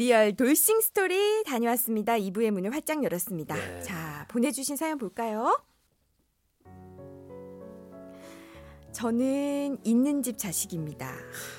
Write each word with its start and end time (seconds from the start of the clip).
real 0.00 0.32
돌싱 0.32 0.80
스토리 0.80 1.44
다녀왔습니다. 1.44 2.14
2부의 2.14 2.50
문을 2.52 2.72
활짝 2.72 3.04
열었습니다. 3.04 3.54
네. 3.54 3.82
자, 3.82 4.24
보내주신 4.30 4.76
사연 4.76 4.96
볼까요? 4.96 5.62
저는 8.92 9.76
있는 9.84 10.22
집 10.22 10.38
자식입니다. 10.38 11.14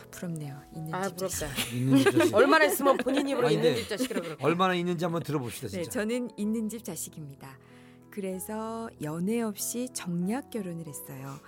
부럽네요. 0.10 0.60
있는 0.76 0.92
아, 0.92 1.08
집 1.08 1.18
부럽다. 1.18 1.38
자식. 1.38 1.74
있는 1.76 1.98
집 2.00 2.12
자식. 2.18 2.34
얼마나 2.34 2.66
있으면 2.66 2.98
본인 2.98 3.30
입으로 3.30 3.46
아니, 3.46 3.58
있는 3.58 3.76
집 3.76 3.88
자식이라고 3.90 4.24
그럴까? 4.24 4.44
얼마나 4.44 4.74
있는지 4.74 5.06
한번 5.06 5.22
들어봅시다. 5.22 5.68
진짜. 5.68 5.84
네, 5.84 5.90
저는 5.92 6.32
있는 6.36 6.68
집 6.68 6.84
자식입니다. 6.84 7.60
그래서 8.10 8.90
연애 9.04 9.42
없이 9.42 9.88
정략 9.94 10.50
결혼을 10.50 10.88
했어요. 10.88 11.40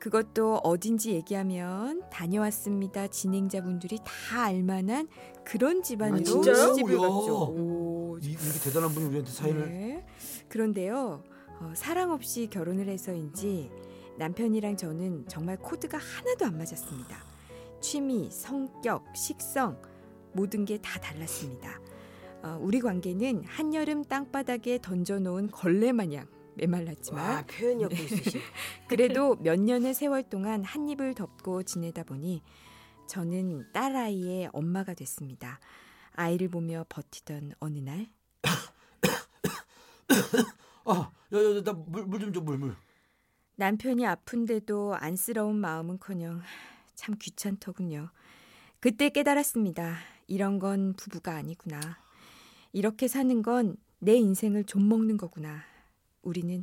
그것도 0.00 0.56
어딘지 0.64 1.12
얘기하면 1.12 2.02
다녀왔습니다. 2.10 3.06
진행자분들이 3.08 3.98
다 4.02 4.44
알만한 4.44 5.08
그런 5.44 5.82
집안으로 5.82 6.16
아, 6.18 6.54
시집을 6.54 6.96
갔죠. 6.98 7.54
오, 7.54 8.18
이, 8.22 8.32
렇게 8.32 8.58
대단한 8.64 8.90
분이 8.90 9.06
우리한테 9.06 9.30
사연을. 9.30 9.68
네. 9.68 10.06
그런데요, 10.48 11.22
어, 11.60 11.72
사랑 11.74 12.12
없이 12.12 12.48
결혼을 12.50 12.88
해서인지 12.88 13.70
남편이랑 14.18 14.76
저는 14.76 15.26
정말 15.28 15.58
코드가 15.58 15.98
하나도 15.98 16.46
안 16.46 16.56
맞았습니다. 16.56 17.22
취미, 17.80 18.28
성격, 18.30 19.04
식성 19.14 19.80
모든 20.32 20.64
게 20.64 20.78
다 20.78 20.98
달랐습니다. 21.00 21.78
어, 22.42 22.58
우리 22.62 22.80
관계는 22.80 23.44
한여름 23.44 24.04
땅바닥에 24.04 24.78
던져놓은 24.80 25.50
걸레 25.50 25.92
마냥 25.92 26.26
메말랐지만 26.60 27.34
와, 27.36 27.42
표현력도 27.46 27.94
있으시. 27.96 28.40
그래도 28.88 29.36
몇 29.36 29.60
년의 29.60 29.94
세월 29.94 30.22
동안 30.22 30.64
한 30.64 30.88
입을 30.88 31.14
덮고 31.14 31.62
지내다 31.62 32.04
보니 32.04 32.42
저는 33.08 33.72
딸아이의 33.72 34.50
엄마가 34.52 34.94
됐습니다. 34.94 35.58
아이를 36.12 36.48
보며 36.48 36.84
버티던 36.88 37.52
어느 37.60 37.78
날 37.78 38.08
아, 40.84 41.10
야, 41.32 41.38
야, 41.38 41.62
나물 41.62 42.20
좀 42.20 42.32
줘, 42.32 42.40
물, 42.40 42.58
물. 42.58 42.76
남편이 43.56 44.06
아픈데도 44.06 44.96
안쓰러운 44.96 45.56
마음은커녕 45.56 46.40
참 46.94 47.14
귀찮더군요. 47.18 48.10
그때 48.80 49.10
깨달았습니다. 49.10 49.96
이런 50.26 50.58
건 50.58 50.94
부부가 50.94 51.36
아니구나. 51.36 51.98
이렇게 52.72 53.08
사는 53.08 53.42
건 53.42 53.76
내 54.02 54.14
인생을 54.14 54.64
좀 54.64 54.88
먹는 54.88 55.18
거구나. 55.18 55.62
우리는 56.22 56.62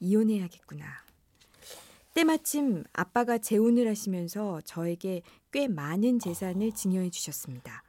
이혼해야겠구나. 0.00 0.86
때마침 2.14 2.84
아빠가 2.92 3.38
재혼을 3.38 3.88
하시면서 3.88 4.60
저에게 4.62 5.22
꽤 5.50 5.66
많은 5.66 6.18
재산을 6.20 6.72
증여해 6.72 7.10
주셨습니다. 7.10 7.82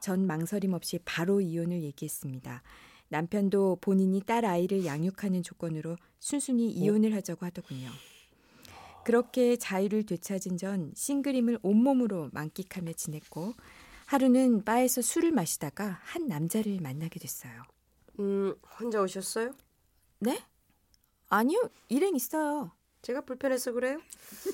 전 0.00 0.26
망설임 0.26 0.72
없이 0.72 0.98
바로 1.04 1.40
이혼을 1.40 1.82
얘기했습니다. 1.82 2.62
남편도 3.08 3.78
본인이 3.80 4.20
딸 4.22 4.44
아이를 4.44 4.84
양육하는 4.84 5.42
조건으로 5.42 5.96
순순히 6.18 6.66
어? 6.66 6.70
이혼을 6.70 7.14
하자고 7.14 7.44
하더군요. 7.46 7.90
그렇게 9.04 9.56
자유를 9.56 10.04
되찾은 10.04 10.56
전 10.56 10.92
싱글임을 10.94 11.58
온몸으로 11.62 12.30
만끽하며 12.32 12.92
지냈고 12.94 13.54
하루는 14.06 14.64
바에서 14.64 15.02
술을 15.02 15.32
마시다가 15.32 16.00
한 16.02 16.26
남자를 16.26 16.78
만나게 16.80 17.20
됐어요. 17.20 17.62
음, 18.18 18.54
혼자 18.78 19.00
오셨어요? 19.00 19.52
네? 20.20 20.42
아니요, 21.28 21.58
일행 21.88 22.14
있어요. 22.14 22.70
제가 23.02 23.22
불편해서 23.22 23.72
그래요? 23.72 23.98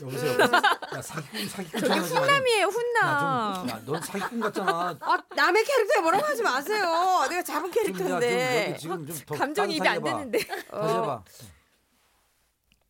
여보세요. 0.00 0.39
야, 0.41 1.03
사기꾼 1.03 1.48
사기꾼. 1.48 1.81
저기 1.81 1.98
훈남이에요, 1.98 2.67
훈남. 2.67 3.69
야, 3.69 3.83
넌 3.84 4.00
사기꾼 4.00 4.41
같잖아. 4.41 4.97
아, 5.00 5.19
남의 5.34 5.64
캐릭터에 5.64 6.03
뭐라고 6.03 6.25
하지 6.27 6.42
마세요. 6.42 7.27
내가 7.28 7.42
잡은 7.42 7.70
캐릭터인데. 7.73 8.77
좀, 8.81 9.05
좀, 9.06 9.17
좀 9.27 9.36
감정이 9.39 9.77
입이 9.77 9.89
안 9.89 10.03
되는데. 10.03 10.39
어. 10.70 10.81
다시 10.81 10.95
해봐. 10.95 11.25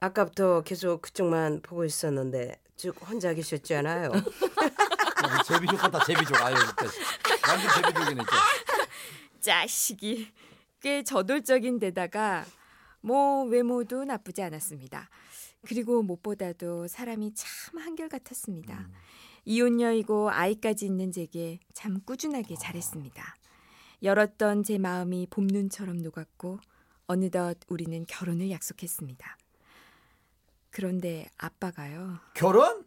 아까부터 0.00 0.60
계속 0.60 1.00
그쪽만 1.00 1.62
보고 1.62 1.82
있었는데 1.86 2.60
쭉 2.76 2.94
혼자 3.08 3.32
계셨지 3.32 3.74
않아요? 3.76 4.12
제비족 5.46 5.78
같다, 5.80 6.04
제비족. 6.04 6.36
아유, 6.42 6.54
진짜. 6.54 6.86
완전 7.48 7.70
제비족이네, 7.74 8.22
진짜. 8.22 8.36
자식이. 9.40 10.32
꽤 10.82 11.02
저돌적인 11.02 11.78
데다가 11.78 12.44
뭐 13.00 13.44
외모도 13.44 14.04
나쁘지 14.04 14.42
않았습니다. 14.42 15.08
그리고 15.66 16.02
무엇보다도 16.02 16.88
사람이 16.88 17.32
참 17.34 17.78
한결같았습니다. 17.78 18.78
음. 18.78 18.92
이혼녀이고 19.44 20.30
아이까지 20.30 20.86
있는 20.86 21.12
제게 21.12 21.60
참 21.72 22.00
꾸준하게 22.04 22.56
잘했습니다. 22.56 23.36
열었던 24.02 24.64
제 24.64 24.78
마음이 24.78 25.28
봄눈처럼 25.30 25.98
녹았고 25.98 26.60
어느덧 27.06 27.58
우리는 27.68 28.04
결혼을 28.06 28.50
약속했습니다. 28.50 29.38
그런데 30.70 31.28
아빠가요. 31.38 32.18
결혼? 32.34 32.84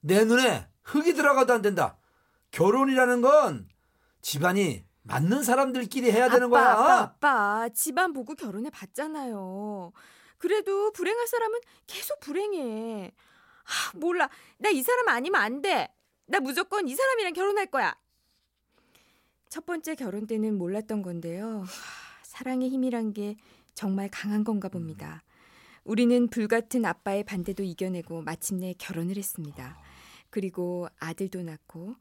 내 0.00 0.24
눈에 0.24 0.68
흙이 0.84 1.14
들어가도 1.14 1.52
안 1.52 1.62
된다. 1.62 1.98
결혼이라는 2.52 3.20
건 3.20 3.68
집안이 4.22 4.84
맞는 5.02 5.42
사람들끼리 5.42 6.10
해야 6.12 6.28
되는 6.28 6.46
아빠, 6.46 6.48
거야. 6.48 6.70
아빠, 6.70 7.00
아빠, 7.00 7.68
집안 7.70 8.12
보고 8.12 8.34
결혼해 8.34 8.70
봤잖아요. 8.70 9.92
그래도 10.38 10.92
불행할 10.92 11.26
사람은 11.26 11.60
계속 11.86 12.20
불행해. 12.20 13.12
아, 13.64 13.96
몰라. 13.98 14.28
나 14.58 14.70
이 14.70 14.82
사람 14.82 15.08
아니면 15.08 15.40
안 15.40 15.60
돼. 15.62 15.88
나 16.26 16.40
무조건 16.40 16.88
이 16.88 16.94
사람이랑 16.94 17.32
결혼할 17.32 17.66
거야. 17.66 17.94
첫 19.48 19.66
번째 19.66 19.94
결혼 19.94 20.26
때는 20.26 20.56
몰랐던 20.56 21.02
건데요. 21.02 21.64
사랑의 22.22 22.70
힘이란 22.70 23.12
게 23.12 23.36
정말 23.74 24.08
강한 24.10 24.44
건가 24.44 24.68
봅니다. 24.68 25.22
우리는 25.84 26.28
불같은 26.28 26.84
아빠의 26.84 27.24
반대도 27.24 27.62
이겨내고 27.64 28.22
마침내 28.22 28.72
결혼을 28.78 29.16
했습니다. 29.16 29.76
그리고 30.30 30.88
아들도 30.98 31.42
낳고 31.42 31.96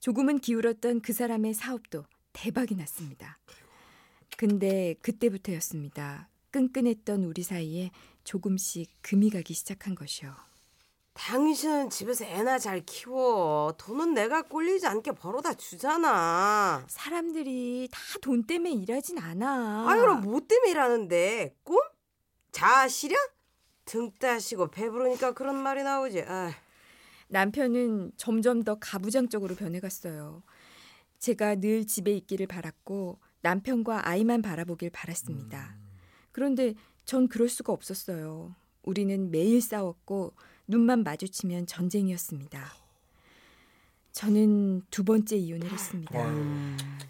조금은 0.00 0.38
기울었던 0.38 1.00
그 1.00 1.12
사람의 1.12 1.54
사업도 1.54 2.04
대박이 2.40 2.74
났습니다. 2.74 3.38
근데 4.36 4.94
그때부터였습니다. 5.00 6.28
끈끈했던 6.50 7.24
우리 7.24 7.42
사이에 7.42 7.90
조금씩 8.24 8.90
금이 9.00 9.30
가기 9.30 9.54
시작한 9.54 9.94
것이요. 9.94 10.34
당신은 11.14 11.88
집에서 11.88 12.26
애나 12.26 12.58
잘 12.58 12.82
키워. 12.84 13.74
돈은 13.78 14.12
내가 14.12 14.42
꼴리지 14.42 14.86
않게 14.86 15.12
벌어다 15.12 15.54
주잖아. 15.54 16.84
사람들이 16.88 17.88
다 17.90 18.18
돈 18.20 18.44
때문에 18.44 18.72
일하진 18.72 19.18
않아. 19.18 19.88
아, 19.90 19.96
그럼 19.96 20.20
뭐 20.20 20.40
때문에 20.46 20.70
일하는데? 20.72 21.54
꿈? 21.62 21.78
자아실현? 22.52 23.18
등 23.86 24.10
따시고 24.18 24.68
배부르니까 24.68 25.32
그런 25.32 25.56
말이 25.62 25.82
나오지. 25.82 26.22
아. 26.22 26.52
남편은 27.28 28.12
점점 28.16 28.62
더 28.62 28.74
가부장적으로 28.78 29.54
변해갔어요. 29.54 30.42
제가 31.18 31.56
늘 31.56 31.86
집에 31.86 32.12
있기를 32.16 32.46
바랐고 32.46 33.18
남편과 33.42 34.08
아이만 34.08 34.42
바라보길 34.42 34.90
바랐습니다. 34.90 35.76
음. 35.78 35.86
그런데 36.32 36.74
전 37.04 37.28
그럴 37.28 37.48
수가 37.48 37.72
없었어요. 37.72 38.54
우리는 38.82 39.30
매일 39.30 39.60
싸웠고 39.60 40.34
눈만 40.66 41.02
마주치면 41.04 41.66
전쟁이었습니다. 41.66 42.74
저는 44.12 44.82
두 44.90 45.04
번째 45.04 45.36
이혼을 45.36 45.70
했습니다. 45.70 46.32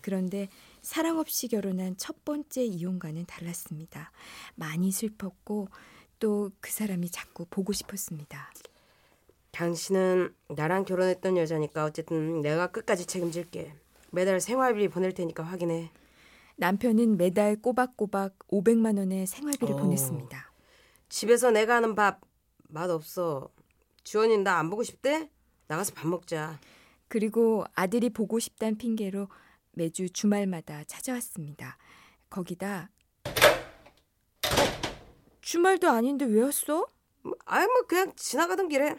그런데 0.02 0.48
사랑 0.82 1.18
없이 1.18 1.48
결혼한 1.48 1.96
첫 1.96 2.24
번째 2.24 2.64
이혼과는 2.64 3.26
달랐습니다. 3.26 4.10
많이 4.56 4.90
슬펐고 4.90 5.68
또 6.18 6.50
그 6.60 6.70
사람이 6.72 7.10
자꾸 7.10 7.46
보고 7.48 7.72
싶었습니다. 7.72 8.52
당신은 9.52 10.34
나랑 10.48 10.84
결혼했던 10.84 11.36
여자니까 11.36 11.84
어쨌든 11.84 12.42
내가 12.42 12.66
끝까지 12.72 13.06
책임질게. 13.06 13.72
매달 14.16 14.40
생활비 14.40 14.88
보낼 14.88 15.12
테니까 15.12 15.42
확인해. 15.42 15.90
남편은 16.56 17.18
매달 17.18 17.54
꼬박꼬박 17.60 18.38
500만 18.48 18.96
원의 18.96 19.26
생활비를 19.26 19.74
어. 19.74 19.76
보냈습니다. 19.76 20.52
집에서 21.10 21.50
내가 21.50 21.76
하는 21.76 21.94
밥 21.94 22.22
맛없어. 22.70 23.50
주원이 24.04 24.38
나 24.38 24.58
안 24.58 24.70
보고 24.70 24.82
싶대? 24.82 25.30
나가서 25.68 25.92
밥 25.92 26.08
먹자. 26.08 26.58
그리고 27.08 27.66
아들이 27.74 28.08
보고 28.08 28.38
싶단 28.38 28.78
핑계로 28.78 29.28
매주 29.72 30.08
주말마다 30.08 30.84
찾아왔습니다. 30.84 31.76
거기다 32.30 32.88
주말도 35.42 35.90
아닌데 35.90 36.24
왜 36.24 36.40
왔어? 36.40 36.86
아이 37.44 37.66
뭐 37.66 37.82
그냥 37.86 38.14
지나가던 38.16 38.68
길에 38.68 38.96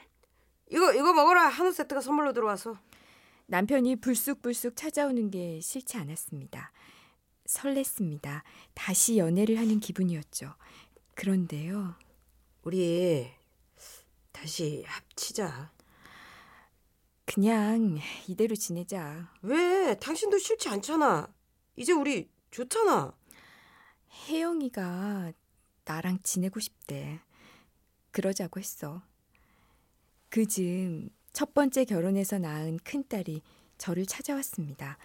이거 0.72 0.94
이거 0.94 1.12
먹어라 1.13 1.48
한우 1.48 1.72
세트가 1.72 2.02
선물로 2.02 2.34
들어와서 2.34 2.78
남편이 3.48 3.98
불쑥불쑥 3.98 4.76
찾아오는 4.76 5.32
게 5.32 5.62
싫지 5.62 5.98
않았습니다. 5.98 6.72
설렜습니다. 7.46 8.44
다시 8.74 9.18
연애를 9.18 9.58
하는 9.58 9.80
기분이었죠. 9.80 10.54
그런데요. 11.16 11.96
우리 12.64 13.30
다시 14.34 14.84
합치자. 14.86 15.72
그냥 17.26 17.98
이대로 18.28 18.54
지내자. 18.54 19.32
왜? 19.42 19.96
당신도 19.96 20.38
싫지 20.40 20.68
않잖아. 20.68 21.34
이제 21.78 21.94
우리 21.94 22.30
좋잖아. 22.52 23.14
혜영이가 24.28 25.32
나랑 25.86 26.20
지내고 26.22 26.60
싶대. 26.60 27.22
그러자고 28.12 28.60
했어. 28.60 29.02
그즈음 30.30 31.10
첫 31.38 31.54
번째 31.54 31.86
결혼해서 31.86 32.39
낳은 32.39 32.80
큰딸이 32.84 33.44
저를 33.78 34.07
찾아왔습니다. 34.07 34.98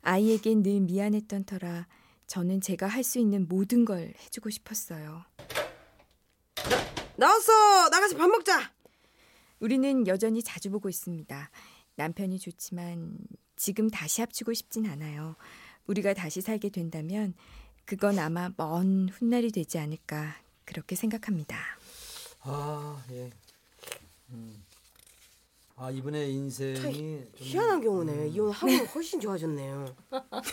아이에겐 0.00 0.62
늘 0.62 0.80
미안했던 0.80 1.44
터라 1.44 1.86
저는 2.26 2.62
제가 2.62 2.86
할 2.86 3.04
수 3.04 3.18
있는 3.18 3.46
모든 3.46 3.84
걸 3.84 4.14
해주고 4.18 4.48
싶었어요. 4.48 5.26
나왔어. 7.16 7.90
나가서 7.90 8.16
밥 8.16 8.28
먹자. 8.28 8.72
우리는 9.60 10.06
여전히 10.06 10.42
자주 10.42 10.70
보고 10.70 10.88
있습니다. 10.88 11.50
남편이 11.96 12.38
좋지만 12.38 13.18
지금 13.56 13.90
다시 13.90 14.22
합치고 14.22 14.54
싶진 14.54 14.86
않아요. 14.86 15.36
우리가 15.86 16.14
다시 16.14 16.40
살게 16.40 16.70
된다면 16.70 17.34
그건 17.84 18.18
아마 18.18 18.50
먼 18.56 19.10
훗날이 19.10 19.52
되지 19.52 19.78
않을까 19.78 20.34
그렇게 20.64 20.96
생각합니다. 20.96 21.58
아 22.40 23.04
예. 23.10 23.28
음. 24.30 24.64
아 25.76 25.90
이분의 25.90 26.32
인생이 26.32 26.80
좀 26.80 27.26
희한한 27.34 27.80
경우네. 27.80 28.28
이혼하고 28.28 28.68
훨씬 28.94 29.20
좋아졌네요. 29.20 29.86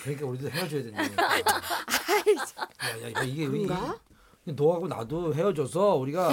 그러니까 0.02 0.26
우리도 0.26 0.50
헤어져야 0.50 0.82
된다. 0.84 1.04
야, 1.04 3.02
야, 3.04 3.08
이거 3.10 3.24
이게 3.24 3.48
그런가? 3.48 4.00
이게 4.44 4.54
너하고 4.54 4.88
나도 4.88 5.34
헤어져서 5.36 5.96
우리가 5.98 6.32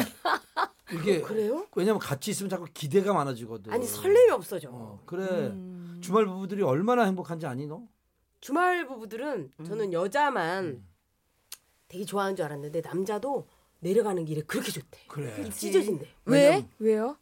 이게 0.93 1.21
그래요? 1.21 1.67
왜냐면 1.77 1.99
같이 2.01 2.31
있으면 2.31 2.49
자꾸 2.49 2.65
기대가 2.73 3.13
많아지거든. 3.13 3.71
아니 3.71 3.87
설렘이 3.87 4.31
없어져. 4.31 4.71
어, 4.73 5.03
그래. 5.05 5.25
음. 5.27 5.99
주말 6.03 6.25
부부들이 6.25 6.63
얼마나 6.63 7.05
행복한지 7.05 7.45
아니 7.47 7.67
너? 7.67 7.83
주말 8.41 8.87
부부들은 8.87 9.53
음. 9.61 9.65
저는 9.67 9.93
여자만 9.93 10.83
되게 11.89 12.05
좋아하는 12.07 12.37
줄 12.37 12.47
알았는데 12.47 12.81
남자도 12.81 13.47
내려가는 13.81 14.25
길에 14.25 14.41
그렇게 14.43 14.73
좋대. 14.73 14.99
그래. 15.09 15.51
찢어진대. 15.51 16.09
왜? 16.25 16.67
왜요? 16.79 17.19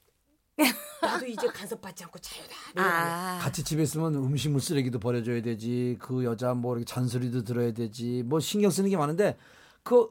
나도 1.02 1.26
이제 1.26 1.46
간섭받지 1.48 2.04
않고 2.04 2.18
자유다. 2.18 2.54
아, 2.76 3.38
같이 3.40 3.62
집에 3.62 3.82
있으면 3.82 4.14
음식물 4.14 4.60
쓰레기도 4.60 4.98
버려줘야 4.98 5.42
되지. 5.42 5.96
그 6.00 6.24
여자 6.24 6.54
뭐 6.54 6.74
이렇게 6.76 6.84
잔소리도 6.86 7.44
들어야 7.44 7.72
되지. 7.72 8.22
뭐 8.24 8.40
신경 8.40 8.70
쓰는 8.70 8.88
게 8.90 8.96
많은데 8.96 9.36
그 9.82 10.10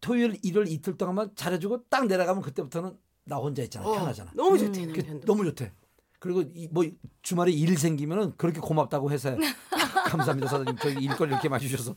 토요일 0.00 0.38
일요일 0.42 0.68
이틀 0.68 0.96
동안만 0.96 1.32
잘해주고 1.34 1.84
딱 1.88 2.06
내려가면 2.06 2.42
그때부터는 2.42 2.96
나 3.24 3.36
혼자 3.36 3.62
있잖아. 3.62 3.86
어, 3.86 3.92
편하잖아. 3.94 4.32
너무 4.34 4.58
좋대 4.58 4.86
그게 4.86 5.02
남편도. 5.02 5.26
너무 5.26 5.44
좋대. 5.44 5.72
그리고 6.18 6.42
이, 6.54 6.68
뭐 6.70 6.84
주말에 7.22 7.50
일 7.50 7.76
생기면은 7.76 8.34
그렇게 8.36 8.60
고맙다고 8.60 9.10
회사에 9.10 9.36
감사합니다 10.06 10.48
사장님 10.48 10.76
저희 10.76 10.94
일거리 11.04 11.30
이렇게 11.32 11.48
많이 11.48 11.66
주셔서 11.66 11.94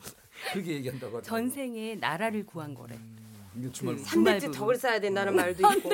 그렇게 0.54 0.74
얘기한다고. 0.74 1.22
전생에 1.22 1.96
나라를 1.96 2.46
구한 2.46 2.74
거래. 2.74 2.96
이게 2.96 3.25
주말 3.72 3.96
그 3.96 4.02
부부. 4.02 4.10
삼- 4.10 4.24
3대째 4.24 4.40
주말 4.42 4.52
덕을 4.58 4.76
쌓아야 4.78 5.00
된다는 5.00 5.36
말도 5.36 5.72
있고. 5.78 5.90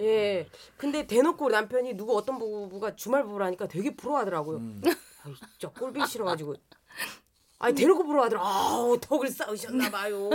예. 0.00 0.48
근데 0.76 1.06
대놓고 1.06 1.48
남편이 1.48 1.94
누구 1.94 2.16
어떤 2.16 2.38
부부가 2.38 2.94
주말 2.96 3.24
부부라니까 3.24 3.66
되게 3.68 3.94
부러워하더라고요. 3.94 4.58
음. 4.58 4.80
아이, 5.24 5.34
진짜 5.58 5.68
꼴보기 5.78 6.06
싫어가지고. 6.06 6.54
아니 7.58 7.74
대놓고 7.74 8.04
부러워하더라. 8.04 8.40
아우 8.42 8.98
덕을 9.00 9.28
쌓으셨나 9.28 9.90
봐요. 9.90 10.28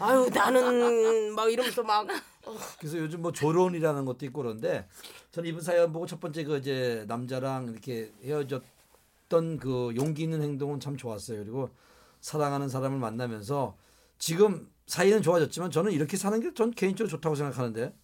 아유 0.00 0.28
나는 0.34 1.32
막 1.34 1.50
이러면서 1.50 1.82
막 1.84 2.06
그래서 2.80 2.98
요즘 2.98 3.22
뭐 3.22 3.30
조론이라는 3.32 4.04
것도 4.04 4.26
있고 4.26 4.42
그런데 4.42 4.88
저는 5.30 5.48
이분 5.48 5.62
사연 5.62 5.92
보고 5.92 6.06
첫 6.06 6.18
번째 6.18 6.42
그 6.44 6.56
이제 6.58 7.04
남자랑 7.06 7.68
이렇게 7.68 8.12
헤어졌던 8.24 9.58
그 9.60 9.92
용기 9.96 10.24
있는 10.24 10.42
행동은 10.42 10.80
참 10.80 10.96
좋았어요. 10.96 11.38
그리고 11.44 11.70
사랑하는 12.20 12.68
사람을 12.68 12.98
만나면서 12.98 13.76
지금 14.18 14.68
사이는 14.90 15.22
좋아졌지만 15.22 15.70
저는 15.70 15.92
이렇게 15.92 16.16
사는 16.16 16.38
게 16.40 16.50
전 16.52 16.70
개인적으로 16.72 17.08
좋다고 17.08 17.36
생각하는데 17.36 17.94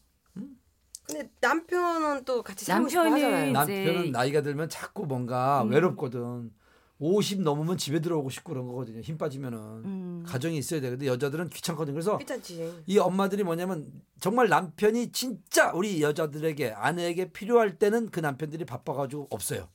근데 1.06 1.31
남편은 1.41 2.25
또 2.25 2.43
같이 2.43 2.65
살고 2.65 2.88
싶어 2.88 3.03
하잖아요. 3.03 3.53
남편은 3.53 4.11
나이가 4.12 4.41
들면 4.43 4.69
자꾸 4.69 5.05
뭔가 5.06 5.62
음. 5.62 5.71
외롭거든. 5.71 6.53
50 6.99 7.43
넘으면 7.43 7.77
집에 7.77 8.00
들어오고 8.00 8.31
싶고 8.31 8.53
그런 8.53 8.67
거거든요. 8.67 9.00
힘 9.03 9.19
빠지면은 9.19 9.59
음. 9.59 10.25
가정이 10.27 10.56
있어야 10.56 10.81
돼. 10.81 10.91
근데 10.91 11.06
여자들은 11.06 11.50
귀찮거든. 11.50 11.93
그래서 11.93 12.17
괜찮지. 12.19 12.83
이 12.87 12.99
엄마들이 12.99 13.44
뭐냐면 13.44 13.87
정말 14.19 14.49
남편이 14.49 15.12
진짜 15.12 15.71
우리 15.73 16.03
여자들에게 16.03 16.71
아내에게 16.73 17.33
필요할 17.33 17.79
때는 17.79 18.11
그 18.11 18.19
남편들이 18.21 18.65
바빠가지고 18.65 19.29
없어요. 19.31 19.69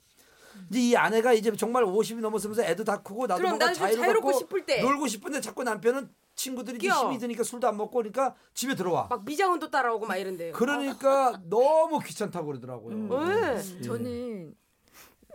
이제 0.69 0.79
이 0.81 0.95
아내가 0.97 1.31
이제 1.33 1.55
정말 1.55 1.85
50이 1.85 2.19
넘었으면서 2.19 2.63
애도 2.63 2.83
다 2.83 3.01
크고 3.01 3.27
나도 3.27 3.41
뭔가 3.43 3.71
자유롭고 3.71 4.33
싶을 4.33 4.65
때. 4.65 4.81
놀고 4.81 5.07
싶은데 5.07 5.39
자꾸 5.41 5.63
남편은 5.63 6.09
친구들이 6.35 6.77
이제 6.77 6.87
끼어. 6.87 7.05
힘이 7.05 7.17
드니까 7.19 7.43
술도 7.43 7.67
안 7.67 7.77
먹고 7.77 7.91
그러니까 7.97 8.35
집에 8.53 8.75
들어와. 8.75 9.07
막 9.09 9.25
미장원도 9.25 9.69
따라오고 9.69 10.05
막 10.05 10.15
이런데요. 10.15 10.53
그러니까 10.53 11.41
너무 11.49 11.99
귀찮다고 11.99 12.47
그러더라고요. 12.47 12.95
음. 12.95 13.11
왜? 13.11 13.57
예. 13.57 13.81
저는 13.81 14.55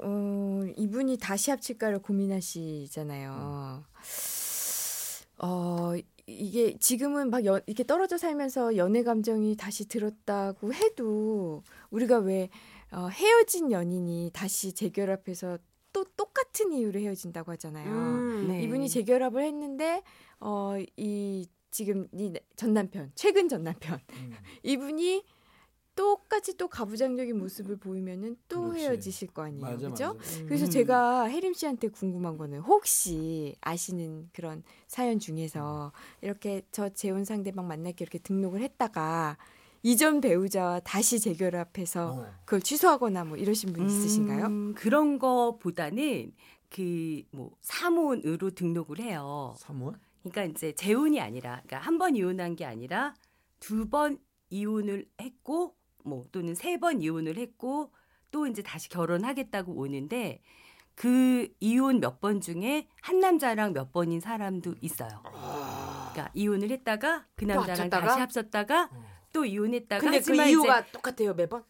어, 0.03 0.63
이분이 0.77 1.19
다시 1.19 1.51
합칠까를 1.51 2.01
고민하시잖아요. 2.01 3.85
어, 5.39 5.93
이게 6.27 6.77
지금은 6.79 7.31
막 7.31 7.45
연, 7.45 7.61
이렇게 7.67 7.85
떨어져 7.85 8.19
살면서 8.19 8.77
연애 8.77 9.03
감정이 9.03 9.57
다시 9.57 9.87
들었다고 9.87 10.73
해도 10.75 11.63
우리가 11.91 12.19
왜 12.19 12.49
어, 12.93 13.09
헤어진 13.09 13.71
연인이 13.71 14.31
다시 14.33 14.73
재결합해서 14.73 15.59
또 15.93 16.05
똑같은 16.17 16.73
이유로 16.73 17.01
헤어진다고 17.01 17.53
하잖아요. 17.53 17.91
음. 17.91 18.49
네. 18.49 18.63
이분이 18.63 18.89
재결합을 18.89 19.43
했는데 19.43 20.03
어, 20.41 20.75
이 20.97 21.47
지금 21.71 22.09
이 22.13 22.33
전 22.57 22.73
남편, 22.75 23.11
최근 23.15 23.49
전 23.49 23.65
남편 23.65 23.99
음. 24.15 24.33
이분이 24.63 25.25
똑같이 25.95 26.57
또 26.59 26.69
가부장적인 26.69 27.39
모습을 27.39 27.77
보이면은 27.77 28.37
또 28.49 28.65
그렇지. 28.69 28.81
헤어지실 28.81 29.29
거 29.29 29.43
아니에요. 29.45 29.63
맞아, 29.65 29.89
그죠? 29.89 30.15
맞아. 30.15 30.45
그래서 30.47 30.65
음. 30.67 30.71
제가 30.71 31.25
혜림 31.25 31.55
씨한테 31.55 31.89
궁금한 31.89 32.37
거는 32.37 32.61
혹시 32.61 33.55
아시는 33.63 34.29
그런 34.35 34.63
사연 34.87 35.19
중에서 35.19 35.93
이렇게 36.21 36.63
저 36.71 36.91
재혼 36.91 37.25
상대방 37.25 37.67
만날게 37.67 38.03
이렇게 38.05 38.19
등록을 38.19 38.61
했다가 38.61 39.39
이전 39.83 40.21
배우자와 40.21 40.81
다시 40.81 41.19
재결합해서 41.19 42.11
어. 42.13 42.35
그걸 42.45 42.61
취소하거나 42.61 43.25
뭐 43.25 43.37
이러신 43.39 43.73
분 43.73 43.87
있으신가요? 43.87 44.47
음, 44.47 44.75
그런 44.75 45.19
거보다는 45.19 46.33
그 46.69 47.23
뭐 47.31 47.53
사모으로 47.63 48.51
등록을 48.51 48.99
해요. 49.01 49.55
사모원? 49.59 49.99
그러니까 50.31 50.45
이제 50.45 50.73
재혼이 50.75 51.21
아니라 51.21 51.61
그러니까 51.67 51.79
한 51.81 51.99
번 51.99 52.17
이혼한 52.17 52.57
게 52.57 52.65
아니라 52.65 53.15
두 53.61 53.89
번 53.89 54.19
이혼을 54.51 55.07
했고 55.21 55.77
뭐 56.05 56.25
또는 56.33 56.55
세 56.55 56.79
번 56.79 57.01
이혼을 57.03 57.37
했고 57.37 57.93
또 58.31 58.47
이제 58.47 58.63
다시 58.63 58.89
결혼하겠다고 58.89 59.73
오는데 59.73 60.41
그 60.95 61.49
이혼 61.61 62.01
몇 62.01 62.21
번 62.21 62.41
중에 62.41 62.89
한 63.03 63.21
남자랑 63.21 63.73
몇 63.73 63.93
번인 63.93 64.21
사람도 64.21 64.75
있어요. 64.81 65.23
그러니까 66.13 66.31
이혼을 66.35 66.71
했다가 66.71 67.27
그 67.37 67.45
남자랑? 67.45 67.91
다시 67.91 68.21
합쳤다가 68.21 68.89
어. 68.93 69.05
또 69.33 69.45
이혼했다가 69.45 70.01
근데 70.01 70.21
그 70.21 70.35
이유가 70.49 70.85
똑같아요 70.87 71.35
매번. 71.35 71.65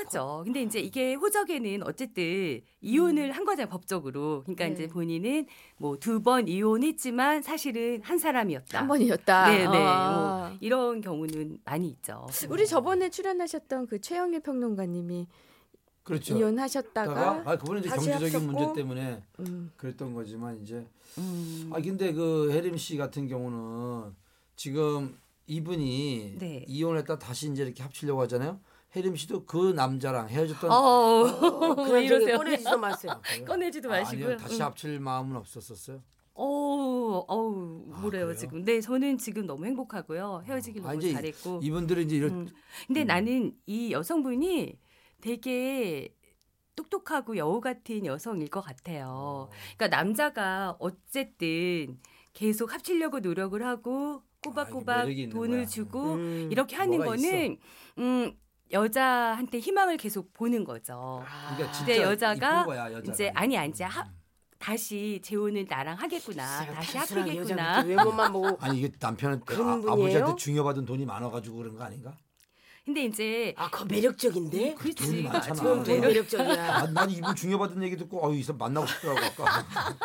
똑같죠. 0.00 0.42
근데 0.44 0.62
이제 0.62 0.78
이게 0.80 1.14
호적에는 1.14 1.82
어쨌든 1.86 2.60
이혼을 2.80 3.32
한 3.32 3.44
거잖아요, 3.44 3.70
법적으로. 3.70 4.42
그러니까 4.44 4.66
네. 4.66 4.72
이제 4.72 4.86
본인은 4.88 5.46
뭐 5.78 5.96
두 5.96 6.20
번 6.20 6.48
이혼했지만 6.48 7.42
사실은 7.42 8.00
한 8.02 8.18
사람이었다. 8.18 8.78
한 8.80 8.88
번이었다. 8.88 9.50
네, 9.50 9.58
네. 9.68 9.84
아. 9.86 10.48
뭐 10.50 10.58
이런 10.60 11.00
경우는 11.00 11.58
많이 11.64 11.88
있죠. 11.88 12.26
우리 12.48 12.66
저번에 12.66 13.08
출연하셨던 13.10 13.86
그 13.86 14.00
최영일 14.00 14.40
평론가님이 14.40 15.26
그렇죠. 16.02 16.36
이혼하셨다가 16.36 17.14
다가 17.14 17.42
아 17.50 17.56
그분은 17.56 17.80
이제 17.80 17.88
경제적인 17.90 18.34
합쳤고. 18.34 18.46
문제 18.46 18.80
때문에 18.80 19.22
음, 19.40 19.72
그랬던 19.76 20.14
거지만 20.14 20.60
이제 20.62 20.86
음. 21.18 21.70
아 21.72 21.80
근데 21.80 22.12
그 22.12 22.50
혜림 22.52 22.76
씨 22.76 22.96
같은 22.96 23.26
경우는 23.28 24.14
지금 24.54 25.16
이분이 25.48 26.36
네. 26.38 26.64
이혼했다 26.68 27.18
다시 27.18 27.50
이제 27.50 27.62
이렇게 27.64 27.82
합치려고 27.82 28.20
하잖아요. 28.22 28.60
혜림 28.94 29.16
씨도 29.16 29.44
그 29.46 29.72
남자랑 29.72 30.28
헤어졌던 30.28 30.70
어, 30.70 31.84
왜 31.90 32.04
이러세요? 32.04 32.36
꺼내지도 32.38 32.78
마세요. 32.78 33.12
아? 33.12 33.20
꺼내지도 33.44 33.92
아, 33.92 33.98
마시고요. 33.98 34.26
아니요, 34.26 34.38
다시 34.38 34.60
응. 34.60 34.66
합칠 34.66 35.00
마음은 35.00 35.36
없었었어요. 35.36 36.02
어우, 36.34 37.24
어우, 37.28 37.86
아, 37.92 38.00
뭐래요, 38.00 38.26
그래요? 38.26 38.34
지금. 38.34 38.64
네, 38.64 38.80
저는 38.80 39.18
지금 39.18 39.46
너무 39.46 39.64
행복하고요. 39.66 40.42
헤어지길 40.46 40.86
아, 40.86 40.90
너무 40.92 41.12
잘했고. 41.12 41.60
이분들은 41.62 42.04
이제 42.04 42.16
이런 42.16 42.30
음. 42.30 42.48
근데 42.86 43.02
음. 43.02 43.06
나는 43.06 43.52
이 43.66 43.90
여성분이 43.92 44.78
되게 45.20 46.14
똑똑하고 46.74 47.36
여우 47.38 47.60
같은 47.60 48.04
여성일 48.04 48.48
것 48.48 48.60
같아요. 48.60 49.48
그러니까 49.76 49.96
남자가 49.96 50.76
어쨌든 50.78 51.98
계속 52.34 52.72
합치려고 52.72 53.20
노력을 53.20 53.60
하고 53.64 54.22
아, 54.22 54.38
꼬박꼬박 54.42 55.10
있는 55.10 55.30
돈을 55.30 55.58
거야. 55.60 55.66
주고 55.66 56.14
음. 56.14 56.48
이렇게 56.52 56.76
하는 56.76 56.98
거는 56.98 57.56
음 57.98 58.36
여자한테 58.72 59.58
희망을 59.58 59.96
계속 59.96 60.32
보는 60.32 60.64
거죠. 60.64 61.24
그러니까 61.54 61.72
진짜 61.72 61.92
근데 61.94 62.02
여자가 62.02 62.64
거야, 62.64 62.92
여자가. 62.92 63.12
이제 63.12 63.30
아니 63.34 63.56
아니 63.56 63.70
이제 63.70 63.84
하, 63.84 64.04
다시 64.58 65.20
재혼을 65.22 65.66
나랑 65.68 65.96
하겠구나. 65.96 66.66
다시 66.66 66.98
합치겠구나. 66.98 67.82
외모만 67.82 68.32
보고 68.32 68.56
아니 68.60 68.78
이게 68.78 68.90
남편은 68.98 69.42
아? 69.48 69.92
아버지한테 69.92 70.34
중요받은 70.36 70.84
돈이 70.84 71.06
많아가지고 71.06 71.56
그런 71.56 71.76
거 71.76 71.84
아닌가? 71.84 72.16
근데 72.84 73.04
이제 73.04 73.52
아, 73.56 73.68
그거 73.68 73.84
매력적인데? 73.86 74.58
돈이 74.58 74.74
그렇지. 74.76 75.22
많잖아. 75.24 75.54
돈, 75.54 75.82
돈 75.82 76.00
매력적이야. 76.00 76.54
난, 76.56 76.94
난 76.94 77.10
이분 77.10 77.34
중요받은 77.34 77.82
얘기 77.82 77.96
듣고 77.96 78.24
어이 78.24 78.42
사람 78.42 78.58
만나고 78.58 78.86
싶더라고 78.86 79.20
아까. 79.42 79.64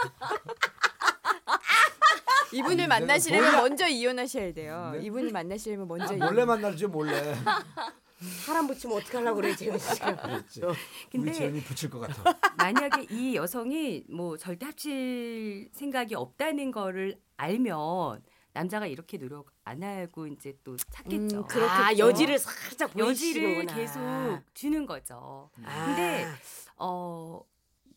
이분을 2.53 2.79
아니, 2.81 2.87
만나시려면 2.87 3.49
몰라. 3.51 3.61
먼저 3.61 3.87
이혼하셔야 3.87 4.51
돼요. 4.53 4.91
네? 4.95 5.05
이분을 5.05 5.31
만나시려면 5.31 5.87
먼저 5.87 6.13
아, 6.13 6.17
몰래 6.17 6.43
만날지 6.43 6.87
몰래. 6.87 7.35
사람 8.21 8.67
붙이면 8.67 8.97
어떡하려고 8.97 9.37
그래, 9.41 9.55
지금. 9.55 9.77
지금. 9.79 10.15
그랬지. 10.15 10.61
근데- 11.11 11.31
재현이 11.33 11.61
붙일 11.63 11.89
것 11.89 11.99
같아. 11.99 12.23
만약에 12.57 13.07
이 13.09 13.35
여성이 13.35 14.03
뭐 14.09 14.37
절대 14.37 14.65
합칠 14.65 15.69
생각이 15.73 16.15
없다는 16.15 16.71
거를 16.71 17.19
알면 17.37 18.21
남자가 18.53 18.85
이렇게 18.85 19.17
노력 19.17 19.49
안 19.63 19.81
하고 19.81 20.27
이제 20.27 20.53
또 20.63 20.75
찾겠죠. 20.77 21.37
음, 21.37 21.47
그렇겠죠. 21.47 21.65
아, 21.65 21.97
여지를 21.97 22.37
살짝 22.37 22.97
여지를 22.97 23.55
보이시는구나. 23.55 23.75
계속 23.75 24.43
주는 24.53 24.85
거죠. 24.85 25.49
아. 25.63 25.85
근데 25.85 26.27
어, 26.77 27.41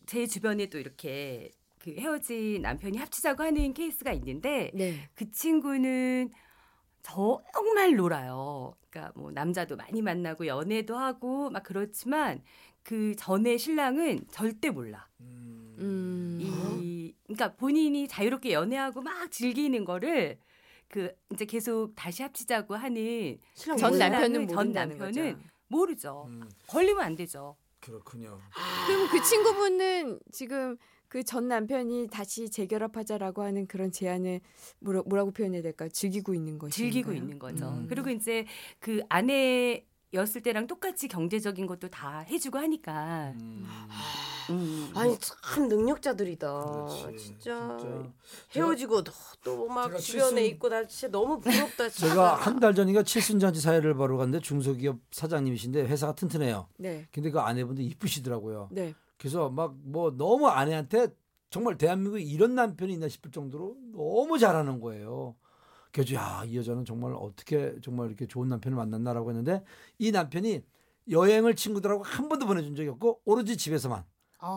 제 0.05 0.25
주변에 0.25 0.67
또 0.67 0.79
이렇게 0.79 1.51
그 1.79 1.91
헤어진 1.91 2.61
남편이 2.61 2.97
합치자고 2.97 3.43
하는 3.43 3.73
케이스가 3.73 4.11
있는데 4.13 4.71
네. 4.73 5.07
그 5.13 5.29
친구는 5.29 6.31
정말 7.05 7.95
놀아요. 7.95 8.73
그러니까 8.89 9.13
뭐 9.15 9.31
남자도 9.31 9.75
많이 9.75 10.01
만나고 10.01 10.47
연애도 10.47 10.97
하고 10.97 11.49
막 11.49 11.63
그렇지만 11.63 12.41
그 12.83 13.15
전에 13.15 13.57
신랑은 13.57 14.25
절대 14.31 14.69
몰라. 14.69 15.07
음. 15.19 16.37
이 16.41 17.13
그러니까 17.23 17.55
본인이 17.55 18.07
자유롭게 18.07 18.53
연애하고 18.53 19.01
막 19.01 19.31
즐기는 19.31 19.83
거를 19.85 20.39
그 20.87 21.11
이제 21.31 21.45
계속 21.45 21.93
다시 21.95 22.23
합치자고 22.23 22.75
하는 22.75 23.37
신랑 23.53 23.77
전? 23.77 23.97
남편은 23.97 24.47
전 24.47 24.71
남편은 24.71 25.33
거죠. 25.33 25.39
모르죠. 25.67 26.25
음, 26.27 26.47
걸리면 26.67 27.03
안 27.03 27.15
되죠. 27.15 27.55
그렇군요. 27.79 28.39
그럼 28.87 29.09
그 29.11 29.21
친구분은 29.21 30.19
지금 30.31 30.77
그 31.15 31.23
전 31.23 31.47
남편이 31.47 32.09
다시 32.11 32.49
재결합하자라고 32.49 33.41
하는 33.41 33.67
그런 33.67 33.89
제안을 33.89 34.41
뭐라, 34.79 35.01
뭐라 35.05 35.23
고 35.23 35.31
표현해야 35.31 35.61
될까? 35.61 35.87
즐기고 35.87 36.33
있는 36.33 36.59
것이 36.59 36.75
즐기고 36.75 37.13
있는 37.13 37.39
거죠. 37.39 37.69
음. 37.69 37.85
그리고 37.87 38.09
이제 38.09 38.45
그 38.81 39.01
아내 39.07 39.85
였을 40.13 40.41
때랑 40.41 40.67
똑같이 40.67 41.07
경제적인 41.07 41.67
것도 41.67 41.87
다 41.87 42.19
해주고 42.19 42.57
하니까. 42.57 43.33
음, 43.39 43.65
음. 44.49 44.91
아니, 44.93 45.17
참 45.19 45.69
능력자들이다. 45.69 46.63
그렇지, 46.65 47.17
진짜. 47.17 47.77
진짜. 47.79 48.11
헤어지고 48.53 49.03
또막 49.43 49.87
제가 49.87 49.97
주변에 49.99 50.41
칠순- 50.41 50.51
있고 50.55 50.67
나 50.69 50.85
진짜 50.85 51.07
너무 51.09 51.39
부럽다. 51.39 51.87
진짜. 51.89 52.09
제가 52.09 52.35
한 52.35 52.59
달 52.59 52.75
전인가 52.75 53.03
칠순잔치 53.03 53.61
사회를 53.61 53.93
보러 53.93 54.17
갔는데 54.17 54.41
중소기업 54.41 54.99
사장님이신데 55.11 55.85
회사가 55.87 56.13
튼튼해요. 56.15 56.67
네. 56.77 57.07
근데 57.13 57.31
그 57.31 57.39
아내분도 57.39 57.81
이쁘시더라고요. 57.81 58.67
네. 58.73 58.93
그래서 59.25 59.49
막 59.49 59.73
뭐 59.83 60.15
너무 60.15 60.47
아내한테 60.47 61.07
정말 61.49 61.79
대한민국에 61.79 62.21
이런 62.21 62.53
남편이 62.53 62.93
있나 62.93 63.07
싶을 63.07 63.31
정도로 63.31 63.75
너무 63.91 64.37
잘하는 64.37 64.79
거예요. 64.79 65.35
그래서 65.91 66.13
야 66.13 66.43
이 66.45 66.55
여자는 66.57 66.85
정말 66.85 67.13
어떻게 67.13 67.73
정말 67.81 68.07
이렇게 68.09 68.27
좋은 68.27 68.47
남편을 68.49 68.75
만났나라고 68.77 69.31
했는데 69.31 69.63
이 69.97 70.11
남편이 70.11 70.61
여행을 71.09 71.55
친구들하고 71.55 72.03
한 72.03 72.29
번도 72.29 72.45
보내준 72.45 72.75
적이 72.75 72.89
없고 72.89 73.21
오로지 73.25 73.57
집에서만 73.57 74.03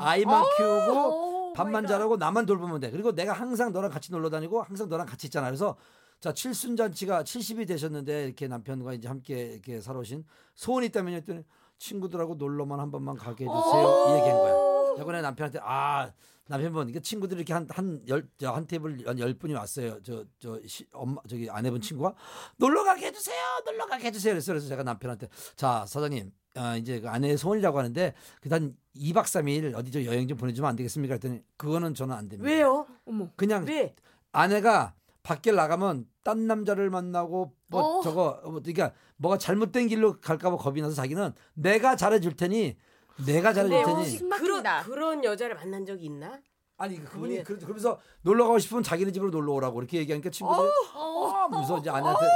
아 0.03 0.17
이만 0.19 0.45
키우고 0.59 1.55
밥만 1.55 1.87
잘하고 1.87 2.19
나만 2.19 2.45
돌보면 2.45 2.81
돼. 2.81 2.91
그리고 2.91 3.13
내가 3.15 3.33
항상 3.33 3.73
너랑 3.73 3.91
같이 3.91 4.13
놀러 4.13 4.29
다니고 4.29 4.61
항상 4.63 4.91
너랑 4.91 5.07
같이 5.07 5.29
있잖아. 5.29 5.47
그래서 5.47 5.77
자 6.21 6.35
칠순잔치가 6.35 7.23
70이 7.25 7.67
되셨는데 7.67 8.25
이렇게 8.27 8.49
남편과 8.49 8.93
이제 8.93 9.09
함께 9.09 9.53
이렇게 9.55 9.81
살아오신 9.81 10.25
소원이 10.57 10.89
있다면 10.89 11.15
했더니 11.15 11.43
친구들하고 11.79 12.35
놀러만 12.35 12.81
한 12.81 12.91
번만 12.91 13.17
가게 13.17 13.45
해주세요. 13.45 14.07
이 14.09 14.13
얘기한 14.19 14.37
거야. 14.39 15.03
이번에 15.03 15.23
남편한테 15.23 15.61
아 15.63 16.11
남편분 16.49 16.89
이게 16.89 17.01
친구들이 17.01 17.41
이렇게 17.43 17.53
한한열한 17.53 18.67
테이블 18.67 19.07
한열 19.07 19.35
분이 19.35 19.55
왔어요. 19.55 20.03
저 20.03 20.25
저 20.41 20.59
엄마 20.93 21.21
저기 21.29 21.49
아내분 21.51 21.81
친구가 21.81 22.15
놀러 22.57 22.85
가게 22.85 23.07
해주세요. 23.07 23.37
놀러 23.65 23.87
가게 23.87 24.07
해주세요. 24.07 24.33
그래서 24.35 24.53
그래서 24.53 24.67
제가 24.69 24.83
남편한테 24.83 25.29
자 25.57 25.85
사장님 25.87 26.33
아, 26.57 26.77
이제 26.77 27.01
그 27.01 27.09
아내의 27.09 27.37
소원이라고 27.39 27.79
하는데 27.79 28.15
그단 28.41 28.75
2박 28.97 29.23
3일 29.25 29.77
어디 29.77 29.93
저 29.93 30.03
여행 30.05 30.27
좀 30.27 30.37
보내주면 30.37 30.71
안 30.71 30.75
되겠습니까? 30.77 31.19
그랬더니 31.19 31.43
그거는 31.57 31.95
저는 31.95 32.17
안 32.17 32.29
됩니다. 32.29 32.51
왜요? 32.51 32.87
어머. 33.07 33.29
그냥 33.37 33.65
왜? 33.67 33.95
아내가 34.33 34.95
밖에 35.23 35.53
나가면 35.53 36.07
딴 36.29 36.47
남자를 36.47 36.91
만나고 36.91 37.55
뭐 37.69 37.81
어. 37.81 38.03
저거 38.03 38.39
뭐 38.45 38.61
그러니까 38.61 38.93
뭐가 39.17 39.39
잘못된 39.39 39.89
길로 39.89 40.21
갈까봐 40.21 40.59
겁이 40.59 40.83
나서 40.83 40.95
자기는 40.95 41.33
내가 41.55 41.97
잘해줄 41.97 42.37
테니 42.37 42.77
내가 43.25 43.55
잘해줄 43.55 43.83
테니 43.83 44.29
그런. 44.29 44.83
그런 44.85 45.25
여자를 45.25 45.55
만난 45.55 45.87
적이 45.87 46.05
있나? 46.05 46.39
아니 46.77 47.03
그분이 47.03 47.37
예. 47.37 47.43
그- 47.43 47.59
그러면서 47.59 47.99
놀러 48.21 48.45
가고 48.45 48.59
싶으면 48.59 48.83
자기네 48.83 49.11
집으로 49.11 49.31
놀러 49.31 49.55
오라고 49.55 49.81
이렇게 49.81 49.97
얘기하니까 50.01 50.29
친구들이 50.29 50.69
어, 50.95 51.49
무서 51.49 51.79
이제 51.79 51.89
아내한테 51.89 52.27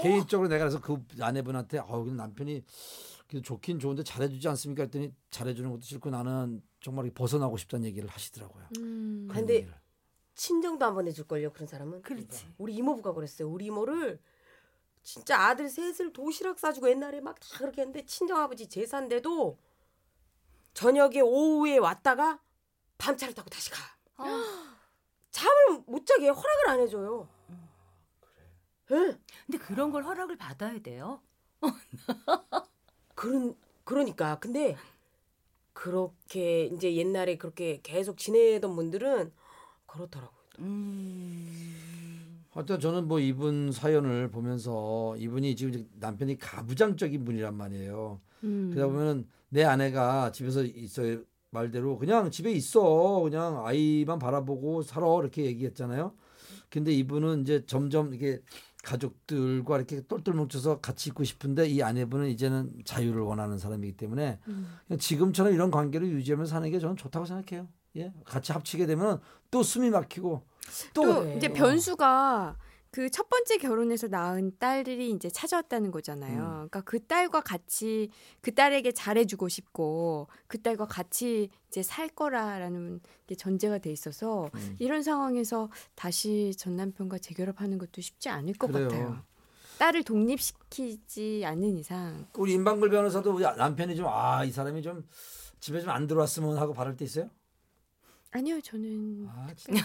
개인적으로 0.00 0.48
내가 0.48 0.64
그래서 0.64 0.80
그 0.80 0.96
아내분한테 1.20 1.80
어 1.80 1.98
근데 2.02 2.14
남편이 2.14 2.64
그래도 3.28 3.42
좋긴 3.44 3.78
좋은데 3.78 4.04
잘해주지 4.04 4.48
않습니까? 4.48 4.84
했더니 4.84 5.12
잘해주는 5.30 5.68
것도 5.70 5.82
싫고 5.82 6.08
나는 6.08 6.62
정말 6.80 7.10
벗어나고 7.10 7.58
싶다는 7.58 7.84
얘기를 7.84 8.08
하시더라고요. 8.08 8.64
음. 8.78 9.26
그런 9.28 9.40
근데 9.42 9.54
얘기를. 9.56 9.74
친정도 10.38 10.86
안 10.86 10.94
보내줄 10.94 11.26
걸요 11.26 11.52
그런 11.52 11.66
사람은. 11.66 12.00
그렇지. 12.02 12.46
우리 12.58 12.74
이모부가 12.76 13.12
그랬어요. 13.12 13.48
우리 13.50 13.66
이모를 13.66 14.20
진짜 15.02 15.36
아들 15.40 15.68
셋을 15.68 16.12
도시락 16.12 16.58
싸주고 16.58 16.88
옛날에 16.88 17.20
막 17.20 17.38
다 17.40 17.58
그렇게 17.58 17.82
했는데 17.82 18.06
친정 18.06 18.38
아버지 18.40 18.68
제사인데도 18.68 19.58
저녁에 20.74 21.20
오후에 21.20 21.78
왔다가 21.78 22.40
밤차를 22.98 23.34
타고 23.34 23.50
다시 23.50 23.70
가. 23.70 23.78
잠을 25.32 25.82
못 25.86 26.06
자게 26.06 26.28
허락을 26.28 26.68
안 26.68 26.80
해줘요. 26.80 27.28
예. 28.92 29.18
근데 29.46 29.58
그런 29.58 29.90
걸 29.90 30.04
허락을 30.04 30.36
받아야 30.36 30.78
돼요. 30.80 31.20
그런 33.14 33.56
그러니까 33.84 34.38
근데 34.38 34.76
그렇게 35.72 36.66
이제 36.66 36.94
옛날에 36.94 37.36
그렇게 37.38 37.80
계속 37.82 38.18
지내던 38.18 38.74
분들은 38.76 39.32
그렇더라고요. 39.88 40.38
음. 40.60 42.44
하여튼 42.50 42.80
저는 42.80 43.08
뭐 43.08 43.20
이분 43.20 43.72
사연을 43.72 44.30
보면서 44.30 45.16
이분이 45.16 45.56
지금 45.56 45.86
남편이 45.98 46.38
가부장적인 46.38 47.24
분이란 47.24 47.54
말이에요. 47.54 48.20
음. 48.44 48.70
그러다 48.72 48.92
보면은 48.92 49.26
내 49.48 49.64
아내가 49.64 50.30
집에서 50.32 50.62
있어요 50.62 51.22
말대로 51.50 51.98
그냥 51.98 52.30
집에 52.30 52.52
있어 52.52 53.20
그냥 53.22 53.64
아이만 53.66 54.18
바라보고 54.18 54.82
살아 54.82 55.06
이렇게 55.20 55.44
얘기했잖아요. 55.44 56.12
근데 56.70 56.92
이분은 56.92 57.42
이제 57.42 57.64
점점 57.66 58.12
이게 58.12 58.42
가족들과 58.84 59.76
이렇게 59.76 60.02
똘똘 60.06 60.34
뭉쳐서 60.34 60.80
같이 60.80 61.10
있고 61.10 61.24
싶은데 61.24 61.66
이 61.66 61.82
아내분은 61.82 62.28
이제는 62.28 62.82
자유를 62.84 63.22
원하는 63.22 63.58
사람이기 63.58 63.96
때문에 63.96 64.38
음. 64.48 64.68
그냥 64.86 64.98
지금처럼 64.98 65.52
이런 65.52 65.70
관계를 65.70 66.08
유지하면서 66.08 66.50
사는 66.50 66.70
게 66.70 66.78
저는 66.78 66.96
좋다고 66.96 67.26
생각해요. 67.26 67.68
예, 67.96 68.12
같이 68.24 68.52
합치게 68.52 68.86
되면 68.86 69.20
또 69.50 69.62
숨이 69.62 69.90
막히고 69.90 70.42
또, 70.94 71.02
또 71.02 71.20
그래. 71.20 71.36
이제 71.36 71.48
변수가 71.52 72.56
그 72.90 73.10
첫 73.10 73.28
번째 73.28 73.58
결혼해서 73.58 74.08
낳은 74.08 74.52
딸이 74.58 75.10
이제 75.10 75.28
찾아왔다는 75.28 75.90
거잖아요. 75.90 76.38
음. 76.40 76.50
그러니까 76.68 76.80
그 76.80 77.04
딸과 77.06 77.42
같이 77.42 78.10
그 78.40 78.54
딸에게 78.54 78.92
잘해주고 78.92 79.48
싶고 79.48 80.26
그 80.46 80.60
딸과 80.62 80.86
같이 80.86 81.50
이제 81.68 81.82
살 81.82 82.08
거라라는 82.08 83.00
게 83.26 83.34
전제가 83.34 83.76
돼 83.78 83.92
있어서 83.92 84.48
음. 84.54 84.76
이런 84.78 85.02
상황에서 85.02 85.68
다시 85.94 86.54
전 86.56 86.76
남편과 86.76 87.18
재결합하는 87.18 87.76
것도 87.78 88.00
쉽지 88.00 88.30
않을 88.30 88.54
것 88.54 88.68
그래요. 88.72 88.88
같아요. 88.88 89.22
딸을 89.78 90.02
독립시키지 90.04 91.42
않는 91.44 91.76
이상 91.76 92.26
우리 92.36 92.54
임방글 92.54 92.88
변호사도 92.90 93.32
우리 93.34 93.42
남편이 93.44 93.96
좀 93.96 94.06
아 94.08 94.44
이 94.44 94.50
사람이 94.50 94.80
좀 94.82 95.06
집에 95.60 95.80
좀 95.80 95.90
안 95.90 96.06
들어왔으면 96.06 96.56
하고 96.56 96.72
바랄 96.72 96.96
때 96.96 97.04
있어요? 97.04 97.28
아니요 98.30 98.60
저는 98.60 99.26
아 99.28 99.48
진짜. 99.56 99.84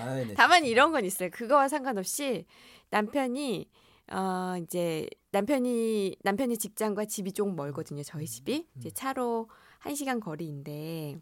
아이, 0.00 0.26
네. 0.26 0.34
다만 0.34 0.64
이런 0.64 0.92
건 0.92 1.04
있어요. 1.04 1.30
그거와 1.30 1.68
상관없이 1.68 2.46
남편이 2.90 3.68
어 4.12 4.54
이제 4.62 5.08
남편이 5.30 6.16
남편의 6.22 6.58
직장과 6.58 7.04
집이 7.04 7.32
조금 7.32 7.54
멀거든요. 7.54 8.02
저희 8.02 8.26
집이 8.26 8.66
이제 8.76 8.90
차로 8.90 9.48
한 9.78 9.94
시간 9.94 10.18
거리인데 10.20 11.16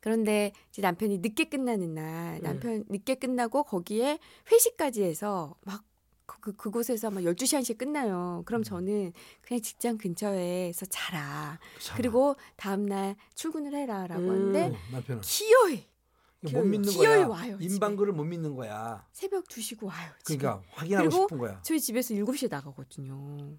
그런데 0.00 0.52
이제 0.70 0.82
남편이 0.82 1.18
늦게 1.18 1.44
끝나는 1.44 1.94
날 1.94 2.40
남편 2.42 2.84
늦게 2.88 3.14
끝나고 3.16 3.64
거기에 3.64 4.18
회식까지 4.50 5.02
해서 5.02 5.54
막 5.62 5.84
그 6.40 6.54
그곳에서 6.56 7.10
막 7.10 7.20
12시 7.20 7.60
1시에 7.60 7.78
끝나요. 7.78 8.38
음. 8.40 8.44
그럼 8.44 8.62
저는 8.62 9.12
그냥 9.40 9.60
직장 9.62 9.98
근처에서 9.98 10.86
자라. 10.86 11.58
참. 11.80 11.96
그리고 11.96 12.36
다음 12.56 12.86
날 12.86 13.16
출근을 13.34 13.74
해라 13.74 14.06
라고 14.06 14.22
음. 14.22 14.30
하는데 14.30 14.62
어, 14.66 14.78
남편은 14.92 15.20
기어이 15.22 15.86
못 16.40 16.64
믿는 16.64 16.92
거야. 16.92 17.26
와요. 17.26 17.56
임방글을 17.60 18.12
못 18.12 18.24
믿는 18.24 18.54
거야. 18.54 19.06
새벽 19.12 19.44
2시고 19.44 19.84
와요. 19.84 20.10
집에. 20.24 20.38
그러니까 20.38 20.62
확인하고 20.72 21.10
싶은 21.10 21.38
거야. 21.38 21.60
저희 21.62 21.80
집에서 21.80 22.14
7시에 22.14 22.50
나가거든요. 22.50 23.56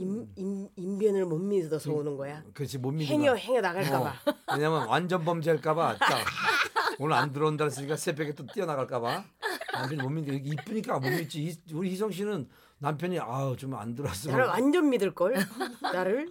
임, 0.00 0.26
임, 0.34 0.68
임변을 0.74 1.24
못 1.24 1.38
믿어서 1.38 1.92
오는 1.92 2.16
거야. 2.16 2.42
그렇지 2.52 2.78
못 2.78 2.90
믿는 2.90 3.06
행여. 3.06 3.34
행여 3.36 3.60
나갈까봐. 3.60 4.10
어. 4.26 4.54
왜냐면 4.54 4.88
완전 4.88 5.24
범죄할까봐 5.24 5.98
딱 5.98 6.24
오늘 6.98 7.14
안 7.14 7.32
들어온다 7.32 7.64
했으니까 7.64 7.94
새벽에 7.96 8.32
또 8.32 8.44
뛰어나갈까봐 8.46 9.24
남편이 9.72 10.02
못 10.02 10.08
믿는 10.08 10.42
게 10.42 10.50
이쁘니까 10.50 10.98
못 10.98 11.08
믿지. 11.10 11.44
이- 11.44 11.74
우리 11.74 11.90
희성 11.90 12.10
씨는 12.10 12.48
남편이 12.78 13.20
아우 13.20 13.56
좀 13.56 13.74
안 13.74 13.94
들어왔으면 13.94 14.36
나를 14.36 14.48
완전 14.50 14.90
믿을 14.90 15.14
걸. 15.14 15.34
나를 15.80 16.28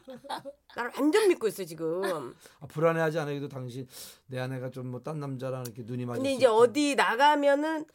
나를 0.75 0.91
완전 0.99 1.29
믿고 1.29 1.47
있어 1.47 1.63
지금. 1.63 2.35
아, 2.59 2.65
불안해하지 2.67 3.17
않아요. 3.19 3.39
그래도 3.39 3.47
당신 3.47 3.87
내 4.27 4.39
아내가 4.39 4.69
좀 4.71 4.87
뭐 4.91 4.99
딴 5.01 5.21
남자랑 5.21 5.63
이렇게 5.65 5.83
눈이 5.85 6.05
맞을 6.05 6.17
근데 6.19 6.31
수 6.31 6.35
이제. 6.35 6.47
어디 6.47 6.95
나가면은 6.95 7.85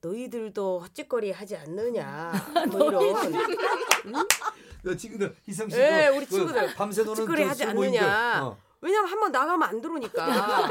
너희들도 0.00 0.80
헛짓거리 0.80 1.32
하지 1.32 1.56
않느냐. 1.56 2.32
뭐 2.70 2.88
이런. 2.88 3.32
너 4.82 4.94
친구들 4.96 5.34
희성 5.46 5.68
씨 5.68 5.76
예, 5.78 6.08
그- 6.10 6.16
우리 6.16 6.26
그 6.26 6.34
친구들 6.36 6.74
밤새 6.74 7.02
노는 7.02 7.10
헛짓거리 7.16 7.42
저 7.44 7.48
하지. 7.50 7.64
않느냐. 7.64 8.40
어. 8.44 8.56
왜냐면 8.80 9.10
한번 9.10 9.32
나가면 9.32 9.68
안 9.68 9.80
들어오니까. 9.80 10.68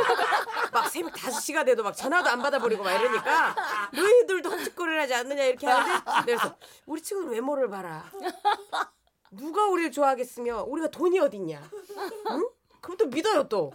막 0.71 0.89
새벽 0.89 1.11
5시가 1.13 1.65
돼도 1.65 1.83
막 1.83 1.91
전화도 1.93 2.29
안 2.29 2.41
받아버리고 2.41 2.81
막 2.81 2.93
이러니까 2.93 3.53
너희들도 3.93 4.49
헛짓거리를 4.49 5.01
하지 5.01 5.13
않느냐 5.13 5.43
이렇게 5.43 5.67
하는데 5.67 6.03
그래서 6.23 6.55
우리 6.85 7.01
친구들 7.01 7.33
외모를 7.33 7.69
봐라. 7.69 8.05
누가 9.31 9.65
우리를 9.67 9.91
좋아하겠으며 9.91 10.63
우리가 10.69 10.87
돈이 10.87 11.19
어딨냐. 11.19 11.69
응? 12.31 12.49
그럼 12.87 12.97
또 12.97 13.05
믿어요 13.07 13.43
또. 13.49 13.73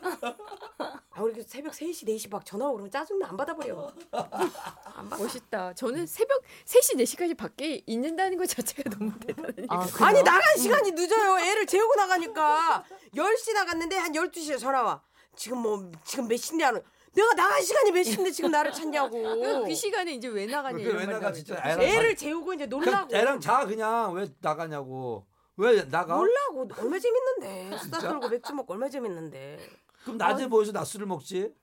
아 1.11 1.21
우리 1.23 1.42
새벽 1.42 1.75
3시 1.75 2.09
4시 2.09 2.31
막 2.31 2.47
전화 2.47 2.66
오면 2.69 2.90
짜증나 2.90 3.28
안 3.28 3.37
받아버려. 3.37 3.92
안 4.11 5.11
받아. 5.11 5.23
멋있다. 5.23 5.75
저는 5.75 6.07
새벽 6.07 6.42
3시 6.64 6.97
4시까지 6.97 7.37
밖에 7.37 7.83
있는다는 7.87 8.38
것 8.38 8.49
자체가 8.49 8.88
너무 8.88 9.12
대단하니까. 9.21 9.66
아, 9.69 9.81
아니 9.83 9.90
그래요? 9.92 10.23
나간 10.23 10.57
시간이 10.57 10.92
늦어요. 10.92 11.38
애를 11.40 11.66
재우고 11.66 11.95
나가니까 11.95 12.85
10시 13.14 13.52
나갔는데 13.52 13.97
한 13.99 14.12
12시에 14.12 14.59
전화 14.59 14.83
와. 14.83 15.02
지금 15.37 15.59
뭐 15.59 15.92
지금 16.04 16.26
몇 16.26 16.38
시인데 16.38 16.64
하는 16.64 16.81
내가 17.12 17.35
나간 17.35 17.61
시간이 17.61 17.92
몇 17.92 18.02
시인데 18.04 18.31
지금 18.31 18.50
나를 18.50 18.73
찾냐고. 18.73 19.11
그, 19.23 19.64
그 19.66 19.75
시간에 19.75 20.14
이제 20.14 20.28
왜 20.28 20.47
나가냐 20.47 20.78
이런 20.78 20.97
왜말 20.97 21.12
나가. 21.16 21.33
진짜 21.33 21.61
애랑 21.62 21.83
애를 21.83 22.16
재우고 22.16 22.54
이제 22.54 22.64
놀라고. 22.64 23.14
애랑 23.14 23.40
자 23.40 23.66
그냥 23.66 24.14
왜 24.14 24.26
나가냐고 24.40 25.26
왜 25.57 25.85
나가? 25.89 26.17
놀라고 26.17 26.69
얼마 26.79 26.99
재밌는데 26.99 27.77
수다 27.79 27.99
떨고 28.01 28.29
맥주 28.29 28.55
먹고 28.55 28.73
얼마 28.73 28.89
재밌는데. 28.89 29.59
그럼 30.05 30.17
낮에 30.17 30.47
모여서 30.47 30.73
낮술을 30.73 31.07
먹지. 31.07 31.55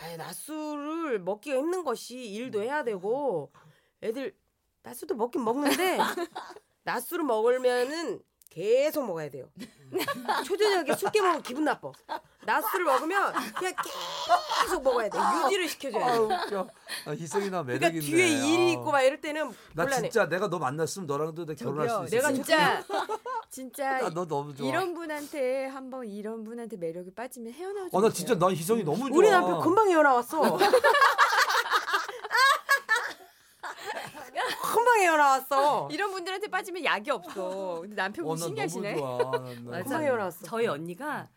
아이 0.00 0.16
낮술을 0.16 1.20
먹기가 1.20 1.56
힘든 1.56 1.82
것이 1.84 2.18
일도 2.18 2.62
해야 2.62 2.84
되고 2.84 3.50
애들 4.02 4.36
낮술도 4.82 5.14
먹긴 5.14 5.42
먹는데 5.42 5.96
낮술을 6.84 7.24
먹으면은 7.24 8.20
계속 8.60 9.04
먹어야 9.06 9.28
돼요. 9.28 9.44
초저녁에 10.46 10.94
술깨 10.94 11.20
먹으면 11.20 11.42
기분 11.42 11.64
나빠. 11.64 11.92
낮술을 12.46 12.86
먹으면 12.86 13.32
그냥 13.54 13.74
계속 14.62 14.82
먹어야 14.82 15.10
돼. 15.10 15.18
유지를 15.44 15.68
시켜줘야 15.68 16.06
아 16.06 16.12
돼. 16.12 16.18
웃겨. 16.18 16.68
아, 17.06 17.10
희성이나 17.10 17.62
매력 17.62 17.80
그러니까. 17.80 18.00
뒤에 18.06 18.28
일이 18.28 18.68
아. 18.68 18.72
있고 18.72 18.90
막 18.92 19.02
이럴 19.02 19.20
때는 19.20 19.52
나 19.74 19.84
곤란해. 19.84 20.08
진짜 20.08 20.26
내가 20.26 20.48
너 20.48 20.58
만났으면 20.58 21.06
너랑도 21.06 21.44
내가 21.44 21.58
결혼할 21.58 21.88
수 21.88 21.94
저기요, 21.96 22.06
있어. 22.06 22.16
내가 22.16 22.32
진짜 22.32 22.84
진짜 23.50 23.98
나 24.00 24.08
너 24.10 24.26
너무 24.26 24.54
좋아. 24.54 24.66
이런 24.66 24.94
분한테 24.94 25.66
한번 25.66 26.06
이런 26.06 26.42
분한테 26.42 26.78
매력에 26.78 27.10
빠지면 27.14 27.52
헤어나오지 27.52 27.90
어, 27.94 28.00
나 28.00 28.10
진짜 28.10 28.38
난 28.38 28.52
희성이 28.52 28.84
너무 28.84 29.06
좋아. 29.08 29.18
우리 29.18 29.28
남편 29.30 29.60
금방 29.60 29.90
헤어 29.90 30.02
나왔어. 30.02 30.40
헤어 35.00 35.16
나왔어. 35.16 35.88
이런 35.92 36.10
분들한테 36.10 36.48
빠지면 36.48 36.84
약이 36.84 37.10
없어. 37.10 37.80
근데 37.82 37.94
남편분 37.96 38.32
어, 38.32 38.34
나 38.36 38.44
신기하시네. 38.44 38.94
나-. 38.94 39.98
헤어 40.00 40.16
나왔어. 40.16 40.44
저희 40.44 40.66
언니가 40.66 41.28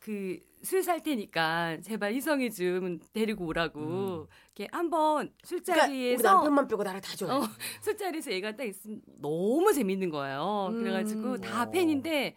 그 0.00 0.38
술 0.66 0.82
살 0.82 1.00
테니까 1.00 1.78
제발 1.82 2.12
희성이 2.12 2.50
좀 2.50 2.98
데리고 3.12 3.46
오라고 3.46 4.26
이렇게 4.56 4.68
한번 4.72 5.30
그러니까 5.46 5.52
우리 5.52 5.58
술자리에서 5.64 6.22
남편만 6.32 6.66
빼고 6.66 6.82
나를 6.82 7.00
다 7.00 7.14
줘. 7.14 7.26
어, 7.26 7.40
술자리에서 7.82 8.32
얘가 8.32 8.56
딱 8.56 8.64
있으면 8.64 9.00
너무 9.20 9.72
재밌는 9.72 10.10
거예요. 10.10 10.68
음. 10.72 10.82
그래가지고 10.82 11.38
다 11.38 11.62
어. 11.62 11.70
팬인데 11.70 12.34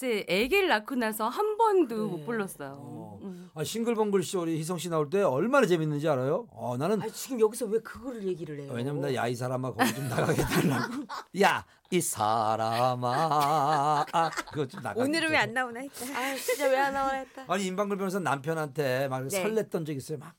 이제 0.00 0.24
아기를 0.28 0.68
낳고 0.68 0.94
나서 0.94 1.28
한 1.28 1.58
번도 1.58 1.94
네. 2.06 2.10
못 2.10 2.24
불렀어요. 2.24 2.70
어. 2.80 3.18
음. 3.22 3.50
아, 3.54 3.62
싱글벙글 3.62 4.22
쇼 4.22 4.40
우리 4.40 4.58
희성 4.58 4.78
씨 4.78 4.88
나올 4.88 5.10
때 5.10 5.20
얼마나 5.22 5.66
재밌는지 5.66 6.08
알아요? 6.08 6.46
어, 6.52 6.76
나는 6.78 7.02
아 7.02 7.08
지금 7.08 7.38
여기서 7.38 7.66
왜 7.66 7.78
그거를 7.80 8.26
얘기를 8.26 8.58
해요? 8.60 8.72
왜냐면 8.74 9.02
나 9.02 9.12
야 9.14 9.28
이 9.28 9.34
사람아 9.34 9.72
거기 9.74 9.94
좀 9.94 10.08
나가게 10.08 10.42
달라고. 10.42 11.04
야 11.42 11.64
이 11.92 12.00
사람아. 12.00 14.06
아, 14.12 14.30
그거 14.52 14.66
좀 14.66 14.80
나가. 14.80 15.02
오늘은 15.02 15.30
왜 15.32 15.36
안 15.36 15.52
나오나 15.52 15.80
했다. 15.80 16.06
아 16.18 16.34
진짜 16.36 16.68
왜 16.68 16.76
안 16.78 16.94
나오나 16.94 17.14
했다. 17.16 17.44
아니 17.48 17.66
임방글 17.66 17.96
변호사 17.98 18.20
남편한테 18.20 19.08
막 19.08 19.26
네. 19.26 19.42
설렜던 19.44 19.84
적 19.86 19.92
있어요. 19.92 20.16
막 20.18 20.34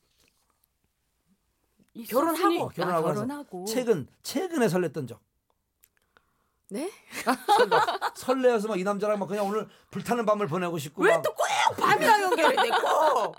결혼하고. 2.07 2.63
어, 2.63 2.67
결혼하고 2.69 3.07
아, 3.09 3.13
결혼하고 3.13 3.65
최근 3.65 4.07
최근에 4.23 4.67
설렜던 4.67 5.07
적. 5.07 5.21
네? 6.71 6.89
설레 8.15 8.49
어서 8.53 8.67
막 8.69 8.77
이 8.77 8.83
남자랑 8.83 9.19
막 9.19 9.27
그냥 9.27 9.45
오늘 9.45 9.67
불타는 9.91 10.25
밤을 10.25 10.47
보내고 10.47 10.77
싶고 10.77 11.03
왜막또꼭 11.03 11.45
밤이랑 11.77 12.21
연결해 12.23 12.55
내고? 12.63 13.35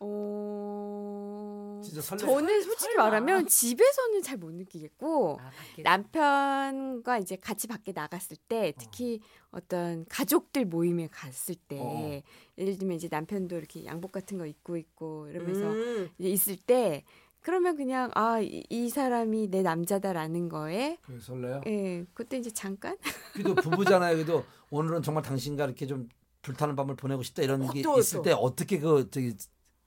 어... 0.00 1.80
진짜 1.84 2.00
설레. 2.02 2.18
저는 2.20 2.62
솔직히 2.62 2.92
설마. 2.94 3.04
말하면 3.04 3.46
집에서는 3.46 4.22
잘 4.22 4.36
못 4.38 4.52
느끼겠고 4.52 5.38
아. 5.40 5.50
남편과 5.82 7.18
이제 7.18 7.36
같이 7.36 7.66
밖에 7.66 7.92
나갔을 7.92 8.36
때 8.48 8.72
특히 8.78 9.20
어. 9.50 9.58
떤 9.68 10.04
가족들 10.08 10.64
모임에 10.66 11.08
갔을 11.10 11.54
때 11.54 11.78
어. 11.80 12.20
예를 12.58 12.78
들면 12.78 12.96
이제 12.96 13.08
남편도 13.10 13.56
이렇게 13.56 13.84
양복 13.84 14.12
같은 14.12 14.38
거 14.38 14.46
입고 14.46 14.76
있고 14.76 15.28
이러면서 15.28 15.62
음. 15.70 16.10
이제 16.18 16.28
있을 16.28 16.56
때 16.56 17.04
그러면 17.40 17.76
그냥 17.76 18.10
아이 18.14 18.88
사람이 18.88 19.48
내 19.48 19.62
남자다라는 19.62 20.48
거에 20.48 20.98
그 21.02 21.20
설레요. 21.20 21.62
예 21.66 22.04
그때 22.14 22.38
이제 22.38 22.50
잠깐 22.50 22.96
그래도 23.32 23.54
부부잖아요. 23.54 24.16
그래도 24.16 24.44
오늘은 24.70 25.02
정말 25.02 25.22
당신과 25.22 25.64
이렇게 25.64 25.86
좀 25.86 26.08
불타는 26.42 26.76
밤을 26.76 26.96
보내고 26.96 27.22
싶다 27.22 27.42
이런 27.42 27.68
게 27.70 27.82
또, 27.82 27.98
있을 27.98 28.18
또. 28.18 28.22
때 28.22 28.32
어떻게 28.32 28.78
그 28.78 29.10
저기 29.10 29.34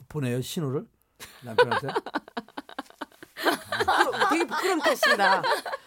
보내요 0.09 0.41
신호를 0.41 0.85
남편한테? 1.43 1.87
되게 4.29 4.45
탓이다. 4.79 5.41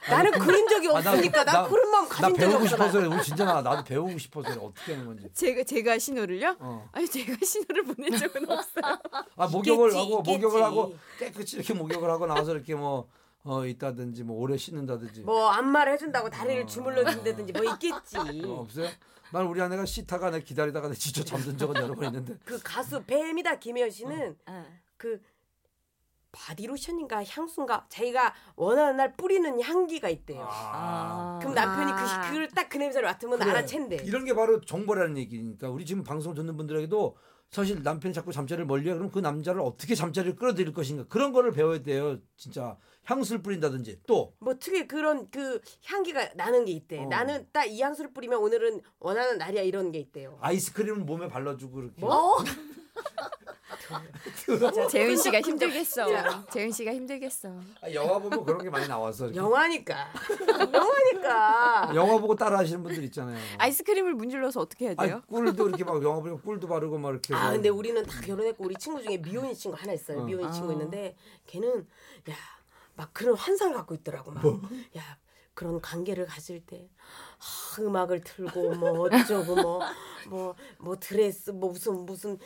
나는 0.08 0.32
그런 0.32 0.68
적이 0.68 0.88
아, 0.88 1.00
나- 1.00 1.10
없으니까 1.12 1.44
나, 1.44 1.52
나- 1.62 1.68
그런 1.68 1.90
마음 1.90 2.04
나 2.08 2.14
가진 2.14 2.28
적이 2.34 2.38
배우고 2.40 2.56
없어. 2.64 2.76
나. 2.76 2.88
싶어서 2.88 3.08
우리 3.08 3.22
진짜 3.22 3.44
나 3.44 3.62
나도 3.62 3.84
배우고 3.84 4.18
싶어서 4.18 4.60
어떻게 4.60 4.92
하는 4.92 5.06
건지. 5.06 5.28
제가 5.32 5.64
제가 5.64 5.98
신호를요? 5.98 6.56
어. 6.58 6.88
아니 6.92 7.08
제가 7.08 7.36
신호를 7.44 7.84
보낸 7.84 8.16
적은 8.16 8.50
없어요. 8.50 8.84
아 9.36 9.46
목욕을 9.48 9.88
있겠지, 9.90 9.96
하고 9.98 10.18
있겠지. 10.20 10.38
목욕을 10.38 10.62
하고 10.62 10.96
깨끗이 11.18 11.56
이렇게 11.56 11.74
목욕을 11.74 12.10
하고 12.10 12.26
나와서 12.26 12.52
이렇게 12.54 12.74
뭐 12.74 13.08
어, 13.44 13.64
있다든지 13.66 14.24
뭐 14.24 14.38
오래 14.40 14.56
씻는다든지 14.56 15.22
뭐 15.22 15.48
안마를 15.50 15.92
해준다고 15.94 16.30
다리를 16.30 16.62
어. 16.62 16.66
주물러 16.66 17.04
준다든지 17.10 17.52
뭐 17.52 17.64
있겠지. 17.72 18.16
어, 18.46 18.60
없어요? 18.60 18.88
난 19.32 19.46
우리 19.46 19.60
아내가 19.60 19.84
씻다가 19.84 20.30
내 20.30 20.40
기다리다가 20.40 20.88
내 20.88 20.94
진짜 20.94 21.24
잠든 21.24 21.56
적은 21.58 21.76
여러 21.82 21.94
번 21.94 22.04
있는데 22.06 22.34
그 22.44 22.58
가수 22.62 23.02
뱀이다 23.04 23.58
김혜연 23.58 23.90
씨는 23.90 24.36
아. 24.46 24.64
그 24.96 25.20
바디로션인가 26.34 27.24
향수인가 27.24 27.86
자기가 27.88 28.34
원하는 28.56 28.96
날 28.96 29.12
뿌리는 29.14 29.60
향기가 29.60 30.08
있대요. 30.08 30.46
아. 30.48 31.38
그럼 31.40 31.54
남편이 31.54 31.92
아. 31.92 32.22
그 32.22 32.28
그걸 32.30 32.48
딱 32.48 32.68
그 32.68 32.78
냄새를 32.78 33.06
맡으면 33.06 33.38
그래. 33.38 33.52
알아챈대. 33.52 34.04
이런 34.06 34.24
게 34.24 34.34
바로 34.34 34.60
정보라는 34.60 35.16
얘기니까 35.18 35.70
우리 35.70 35.84
지금 35.86 36.02
방송 36.02 36.34
듣는 36.34 36.56
분들에게도 36.56 37.16
사실 37.50 37.82
남편이 37.84 38.12
자꾸 38.12 38.32
잠자리를 38.32 38.66
멀리해 38.66 38.94
그럼 38.96 39.10
그 39.10 39.20
남자를 39.20 39.60
어떻게 39.60 39.94
잠자리를 39.94 40.34
끌어들일 40.34 40.72
것인가 40.72 41.04
그런 41.08 41.32
거를 41.32 41.52
배워야 41.52 41.80
돼요 41.82 42.18
진짜 42.36 42.76
향수를 43.04 43.42
뿌린다든지 43.42 44.00
또 44.08 44.34
뭐 44.40 44.54
특히 44.58 44.88
그런 44.88 45.30
그 45.30 45.60
향기가 45.84 46.30
나는 46.34 46.64
게 46.64 46.72
있대. 46.72 46.98
어. 46.98 47.06
나는 47.06 47.46
딱 47.52 47.66
이 47.66 47.80
향수를 47.80 48.12
뿌리면 48.12 48.40
오늘은 48.40 48.80
원하는 48.98 49.38
날이야 49.38 49.62
이런 49.62 49.92
게 49.92 50.00
있대요. 50.00 50.36
아이스크림을 50.40 51.04
몸에 51.04 51.28
발라주고 51.28 51.80
이렇게 51.82 52.00
뭐? 52.00 52.36
재은 54.90 55.16
씨가 55.16 55.40
힘들겠어. 55.40 56.06
진짜. 56.06 56.44
재은 56.50 56.70
씨가 56.72 56.92
힘들겠어. 56.94 57.48
아, 57.82 57.92
영화 57.92 58.18
보면 58.18 58.44
그런 58.44 58.62
게 58.62 58.70
많이 58.70 58.86
나와서 58.88 59.26
이렇게. 59.26 59.38
영화니까. 59.38 60.12
영화니까. 60.72 61.92
영화 61.94 62.18
보고 62.18 62.34
따라 62.34 62.58
하시는 62.58 62.82
분들 62.82 63.02
있잖아요 63.04 63.38
아이스크림을 63.58 64.14
문질러서 64.14 64.60
어떻게 64.60 64.86
해야 64.86 64.94
돼요? 64.94 65.14
아니, 65.16 65.26
꿀도 65.26 65.68
이렇게 65.68 65.84
막 65.84 66.02
영화 66.02 66.20
보면 66.20 66.40
꿀도 66.42 66.68
바르고 66.68 66.98
막 66.98 67.10
이렇게 67.10 67.34
아. 67.34 67.50
근데 67.52 67.68
우리는 67.68 68.02
다 68.04 68.20
결혼했고 68.20 68.64
우리 68.64 68.74
친구 68.76 69.02
중에 69.02 69.18
미혼인 69.18 69.54
친구 69.54 69.76
하나 69.76 69.92
있어요. 69.92 70.20
어. 70.20 70.24
미혼인 70.24 70.50
친구 70.52 70.70
아. 70.70 70.72
있는데 70.72 71.16
걔는 71.46 71.86
야 72.30 72.34
막 72.96 73.12
그런 73.12 73.34
환상을 73.36 73.74
갖고 73.74 73.94
있더라고 73.94 74.30
막. 74.30 74.42
뭐? 74.42 74.60
야 74.96 75.18
그런 75.54 75.80
관계를 75.80 76.26
가질 76.26 76.64
때 76.66 76.88
하, 77.44 77.82
음악을 77.82 78.20
틀고 78.22 78.74
뭐 78.76 79.00
어쩌고 79.06 79.54
뭐뭐 79.54 80.54
뭐 80.78 80.96
드레스 80.98 81.50
뭐 81.50 81.70
무슨 81.70 82.04
무슨 82.06 82.38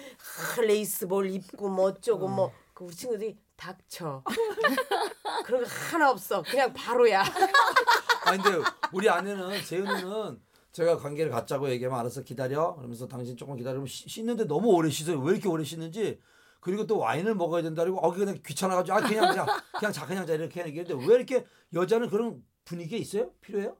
하, 0.56 0.60
레이스 0.62 1.04
뭘 1.04 1.30
입고 1.30 1.68
뭐 1.68 1.86
어쩌고 1.86 2.28
뭐그 2.28 2.84
우리 2.84 2.94
친구들이 2.94 3.36
닥쳐 3.56 4.22
그런 5.44 5.62
거 5.62 5.68
하나 5.90 6.10
없어 6.10 6.42
그냥 6.42 6.72
바로야 6.72 7.22
아 8.24 8.36
근데 8.36 8.62
우리 8.92 9.08
아내는 9.08 9.62
재은이는 9.64 10.40
제가 10.72 10.96
관계를 10.98 11.32
갖자고 11.32 11.68
얘기하면 11.70 11.98
알아서 11.98 12.22
기다려. 12.22 12.74
그러면서 12.76 13.08
당신 13.08 13.36
조금 13.36 13.56
기다리면 13.56 13.86
쉬- 13.88 14.08
씻는데 14.08 14.44
너무 14.44 14.68
오래 14.68 14.88
씻어요. 14.90 15.18
왜 15.20 15.32
이렇게 15.32 15.48
오래 15.48 15.64
씻는지. 15.64 16.20
그리고 16.60 16.86
또 16.86 16.98
와인을 16.98 17.34
먹어야 17.34 17.62
된다 17.62 17.82
그러고 17.82 17.98
어 18.00 18.12
그냥 18.12 18.38
귀찮아가지고 18.46 18.96
아 18.96 19.00
그냥 19.00 19.28
그냥 19.30 19.46
그냥 19.78 19.92
자 19.92 20.06
그냥 20.06 20.26
자 20.26 20.34
이렇게 20.34 20.60
얘기했는데 20.66 21.06
왜 21.08 21.16
이렇게 21.16 21.44
여자는 21.74 22.10
그런 22.10 22.44
분위기가 22.64 22.96
있어요? 22.96 23.30
필요해요? 23.40 23.76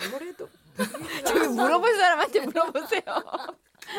아무래도 0.00 0.48
지금 1.26 1.54
물어볼 1.54 1.94
사람한테 1.96 2.40
물어보세요. 2.46 3.02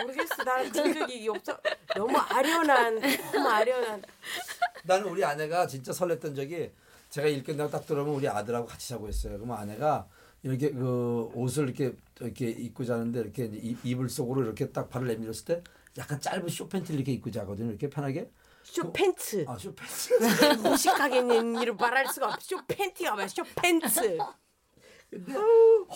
모르겠어 0.02 0.44
나는 0.44 0.72
그런 0.72 0.94
적이 0.94 1.28
없어 1.30 1.58
너무 1.96 2.18
아련한 2.18 3.00
너무 3.34 3.48
아련한 3.50 4.02
나는 4.84 5.06
우리 5.10 5.24
아내가 5.24 5.68
진짜 5.68 5.92
설렜던 5.92 6.36
적이 6.36 6.72
제가 7.10 7.28
일 7.28 7.44
끝나고 7.44 7.70
딱 7.70 7.86
들어오면 7.86 8.16
우리 8.16 8.28
아들하고 8.28 8.66
같이 8.66 8.90
자고 8.90 9.08
있어요. 9.08 9.38
그러면 9.38 9.58
아내가 9.58 10.08
이렇게 10.42 10.72
그 10.72 11.30
옷을 11.36 11.66
이렇게 11.70 11.94
이렇게 12.20 12.50
입고 12.50 12.86
자는데 12.86 13.20
이렇게 13.20 13.46
이- 13.54 13.78
이불 13.84 14.10
속으로 14.10 14.42
이렇게 14.44 14.70
딱 14.72 14.90
발을 14.90 15.08
내밀었을 15.08 15.46
때 15.46 15.64
약간 15.98 16.20
짧은 16.20 16.48
쇼팬티를 16.50 17.00
이렇게 17.00 17.12
입고 17.14 17.30
자거든요. 17.32 17.70
이렇게 17.70 17.90
편하게. 17.90 18.32
쇼 18.64 18.92
팬츠 18.94 19.44
아 19.48 19.58
쇼팬티. 19.58 20.62
무식하게 20.64 21.18
있는 21.20 21.62
일을 21.62 21.76
말할 21.76 22.08
수가 22.08 22.28
없어 22.28 22.40
쇼 22.42 22.58
팬티가 22.68 23.14
뭐야 23.14 23.28
쇼 23.28 23.44
팬츠 23.56 24.18
근데 25.14 25.34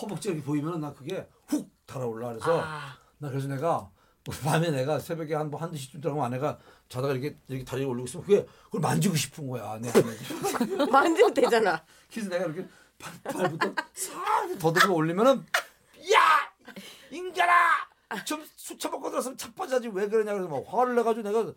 허벅지 0.00 0.28
이렇게 0.28 0.42
보이면 0.44 0.80
나 0.80 0.92
그게 0.94 1.28
훅 1.48 1.68
달아올라. 1.86 2.28
그래서 2.28 2.60
아. 2.62 2.96
나 3.18 3.28
그래서 3.30 3.48
내가 3.48 3.90
밤에 4.44 4.70
내가 4.70 4.98
새벽에 4.98 5.34
한 5.34 5.48
뭐 5.50 5.58
한 5.58 5.70
두 5.70 5.78
시쯤 5.78 6.00
들어가면 6.02 6.26
아내가 6.26 6.58
자다가 6.88 7.14
이렇게 7.14 7.36
이렇게 7.48 7.64
다리를 7.64 7.88
올리고 7.88 8.06
있으면 8.06 8.26
그게 8.26 8.46
그걸 8.66 8.80
만지고 8.82 9.16
싶은 9.16 9.48
거야 9.48 9.78
내. 9.80 9.90
만지면 10.90 11.32
되잖아. 11.34 11.82
그래서 12.10 12.28
내가 12.28 12.44
이렇게 12.44 12.68
발, 12.98 13.12
발부터 13.22 13.74
싹 13.94 14.58
더듬어 14.58 14.92
올리면은 14.94 15.38
야! 16.12 16.52
인간아! 17.10 17.54
좀 18.24 18.44
수쳐 18.56 18.88
먹고 18.90 19.10
들어서면 19.10 19.36
자빠자지 19.38 19.88
왜 19.88 20.08
그러냐. 20.08 20.32
그래서 20.34 20.48
막 20.48 20.62
화를 20.66 20.94
내가지고 20.96 21.28
내가 21.28 21.52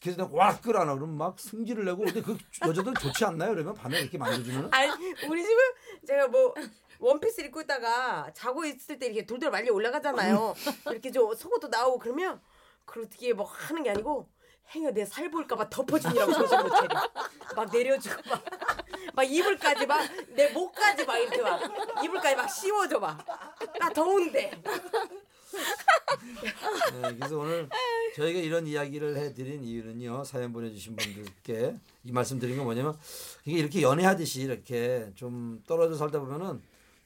그래서 0.00 0.22
내가 0.22 0.30
와 0.36 0.60
끌어안아. 0.60 0.94
그러면 0.94 1.16
막 1.16 1.38
승질을 1.38 1.84
내고. 1.84 2.04
근데 2.04 2.20
그 2.22 2.36
여자들 2.66 2.94
좋지 2.94 3.24
않나요? 3.24 3.52
그러면 3.54 3.74
밤에 3.74 4.00
이렇게 4.00 4.18
만져주면 4.18 4.68
아니 4.72 4.90
우리 5.28 5.42
집은 5.42 5.58
제가 6.06 6.28
뭐 6.28 6.54
원피스 7.02 7.40
입고 7.42 7.62
있다가 7.62 8.30
자고 8.32 8.64
있을 8.64 8.98
때 8.98 9.06
이렇게 9.06 9.26
돌돌 9.26 9.50
말려 9.50 9.72
올라가잖아요. 9.72 10.54
이렇게 10.86 11.10
좀 11.10 11.34
속옷도 11.34 11.68
나오고 11.68 11.98
그러면 11.98 12.40
그렇게 12.84 13.32
뭐 13.32 13.44
하는 13.46 13.82
게 13.82 13.90
아니고 13.90 14.28
행여 14.74 14.90
내 14.92 15.04
살 15.04 15.30
볼까봐 15.30 15.68
덮어주느라고 15.68 16.32
정신 16.32 16.58
못 16.60 16.68
차려 16.70 17.10
막 17.56 17.70
내려주고 17.72 18.22
막, 18.30 18.44
막 19.14 19.22
이불까지 19.24 19.86
막 19.86 20.08
내 20.28 20.48
목까지 20.50 21.04
막 21.04 21.18
이렇게 21.18 21.42
막 21.42 21.60
이불까지 22.04 22.36
막 22.36 22.48
씌워줘 22.48 22.98
막 23.00 23.18
나 23.80 23.88
더운데. 23.90 24.50
네, 27.02 27.14
그래서 27.16 27.36
오늘 27.38 27.68
저희가 28.16 28.40
이런 28.40 28.66
이야기를 28.66 29.16
해드린 29.16 29.64
이유는요 29.64 30.24
사연 30.24 30.52
보내주신 30.52 30.96
분들께 30.96 31.76
이 32.04 32.12
말씀드린 32.12 32.56
건 32.56 32.64
뭐냐면 32.64 32.96
이게 33.44 33.58
이렇게 33.58 33.82
연애하듯이 33.82 34.42
이렇게 34.42 35.10
좀 35.14 35.62
떨어져 35.66 35.96
살다 35.96 36.20
보면은 36.20 36.62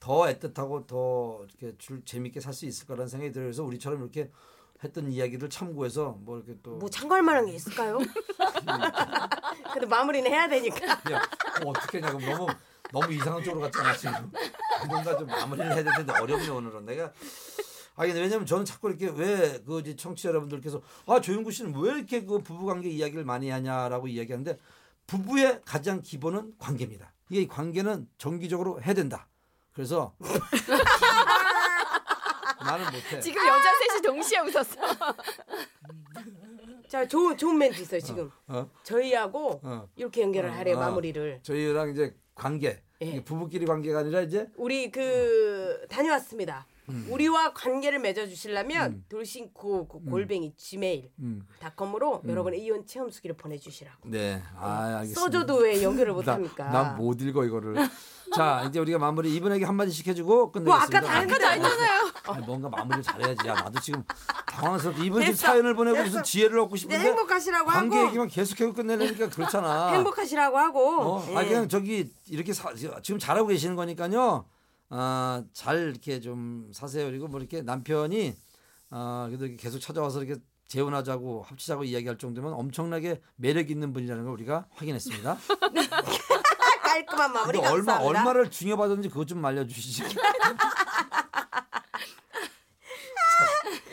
더 0.06 0.20
애틋하고 0.26 0.86
더 0.86 1.44
이렇게 1.58 1.76
줄 1.78 2.00
재밌게 2.04 2.38
살 2.38 2.52
수 2.54 2.64
있을 2.64 2.86
거라는 2.86 3.08
생각이 3.08 3.32
들어요. 3.32 3.46
그래서 3.48 3.64
우리처럼 3.64 4.00
이렇게 4.02 4.30
했던 4.84 5.10
이야기를 5.10 5.50
참고해서 5.50 6.16
뭐 6.20 6.36
이렇게 6.36 6.54
또 6.62 6.78
뭐 6.78 6.88
참고할 6.88 7.22
만한 7.24 7.46
게 7.46 7.54
있을까요? 7.54 7.98
그래도 9.72 9.88
마무리는 9.88 10.30
해야 10.30 10.48
되니까. 10.48 10.86
야, 11.12 11.22
뭐 11.60 11.70
어떻게 11.76 11.98
하냐 11.98 12.16
그럼 12.16 12.30
너무 12.30 12.46
너무 12.92 13.12
이상한 13.12 13.42
쪽으로 13.42 13.62
갔잖아 13.62 13.96
지금. 13.96 14.30
뭔가 14.86 15.18
좀 15.18 15.26
마무리를 15.26 15.74
해야 15.74 15.82
될 15.82 15.92
텐데 15.96 16.12
어렵네 16.12 16.48
오늘은. 16.50 16.86
내가. 16.86 17.12
아 17.96 18.06
근데 18.06 18.20
왜냐면 18.20 18.46
저는 18.46 18.64
자꾸 18.64 18.88
이렇게 18.90 19.08
왜그 19.08 19.96
청취자 19.96 20.28
여러분들께서 20.28 20.80
아 21.06 21.20
조용구 21.20 21.50
씨는 21.50 21.74
왜 21.80 21.94
이렇게 21.94 22.24
그 22.24 22.38
부부관계 22.38 22.88
이야기를 22.90 23.24
많이 23.24 23.50
하냐라고 23.50 24.06
이야기하는데 24.06 24.56
부부의 25.08 25.62
가장 25.64 26.00
기본은 26.00 26.54
관계입니다. 26.60 27.12
이게 27.28 27.40
이 27.40 27.48
관계는 27.48 28.06
정기적으로 28.18 28.80
해야 28.82 28.94
된다 28.94 29.26
그래서 29.76 30.12
나는 32.64 32.86
못해 32.86 33.20
지금 33.20 33.46
여자 33.46 33.70
셋이 33.78 34.02
동시에 34.02 34.38
웃었어. 34.40 34.80
자 36.88 37.06
좋은 37.06 37.36
좋은 37.36 37.58
멘트 37.58 37.82
있어요 37.82 38.00
지금 38.00 38.30
어? 38.46 38.70
저희하고 38.84 39.60
어. 39.62 39.86
이렇게 39.96 40.22
연결을 40.22 40.56
하래요 40.56 40.76
어. 40.76 40.80
마무리를 40.80 41.40
저희랑 41.42 41.90
이제 41.90 42.16
관계 42.34 42.80
예. 43.02 43.22
부부끼리 43.22 43.66
관계가 43.66 43.98
아니라 43.98 44.22
이제 44.22 44.48
우리 44.56 44.90
그 44.90 45.84
다녀왔습니다. 45.90 46.66
음. 46.88 47.06
우리와 47.10 47.52
관계를 47.52 47.98
맺어주시려면 47.98 49.04
돌싱코 49.08 49.88
그 49.88 50.00
골뱅이 50.10 50.54
gmail 50.56 51.10
음. 51.20 51.46
닷컴으로 51.60 52.22
여러분의 52.26 52.62
이혼 52.62 52.86
체험 52.86 53.10
수기를 53.10 53.36
보내주시라고. 53.36 54.08
네, 54.08 54.42
아 54.58 54.96
알겠습니다. 55.00 55.20
써줘도 55.20 55.56
왜 55.56 55.82
연결을 55.82 56.12
못합니까? 56.14 56.70
난 56.70 56.96
못 56.96 57.20
읽어 57.20 57.44
이거를. 57.44 57.76
자, 58.34 58.64
이제 58.68 58.80
우리가 58.80 58.98
마무리 58.98 59.34
이분에게 59.36 59.64
한 59.64 59.76
마디씩 59.76 60.06
해주고 60.08 60.34
뭐 60.34 60.50
끝내겠습니다. 60.52 60.98
아까 60.98 61.06
다 61.06 61.20
했잖아요. 61.20 62.10
아니, 62.24 62.44
뭔가 62.46 62.68
마무리를 62.68 63.02
잘해야지. 63.04 63.46
야, 63.46 63.54
나도 63.54 63.78
지금 63.80 64.02
당황스럽게 64.48 65.04
이분 65.04 65.22
됐어. 65.22 65.46
사연을 65.46 65.74
보내고. 65.74 66.02
무슨 66.02 66.22
지혜를 66.24 66.58
얻고 66.60 66.74
네, 66.74 66.80
싶은데 66.80 66.98
행복하시라고 67.04 67.70
관계 67.70 67.96
하고 67.96 68.08
얘기만 68.08 68.26
계속해서 68.28 68.72
끝내려니까 68.72 69.28
그렇잖아. 69.28 69.92
행복하시라고 69.94 70.58
하고. 70.58 71.02
어, 71.02 71.26
예. 71.30 71.36
아 71.36 71.44
그냥 71.44 71.68
저기 71.68 72.10
이렇게 72.28 72.52
사, 72.52 72.72
지금 73.02 73.18
잘하고 73.20 73.46
계시는 73.48 73.76
거니까요. 73.76 74.44
아, 74.88 75.42
잘 75.52 75.78
이렇게 75.88 76.20
좀 76.20 76.70
사세요. 76.72 77.06
그리고 77.06 77.28
뭐 77.28 77.40
이렇게 77.40 77.62
남편이 77.62 78.34
아, 78.90 79.26
그래도 79.28 79.56
계속 79.56 79.78
찾아와서 79.80 80.22
이렇게 80.22 80.40
재혼하자고 80.68 81.42
합치자고 81.42 81.84
이야기할 81.84 82.18
정도면 82.18 82.52
엄청나게 82.52 83.20
매력 83.36 83.70
있는 83.70 83.92
분이라는 83.92 84.24
걸 84.24 84.32
우리가 84.32 84.66
확인했습니다. 84.72 85.38
깔끔한 86.82 87.32
마무리 87.32 87.58
얼마 87.58 87.68
감사합니다. 87.94 88.20
얼마를 88.20 88.50
중요받았는지 88.50 89.08
그것 89.10 89.26
좀 89.26 89.44
알려주시지. 89.44 90.02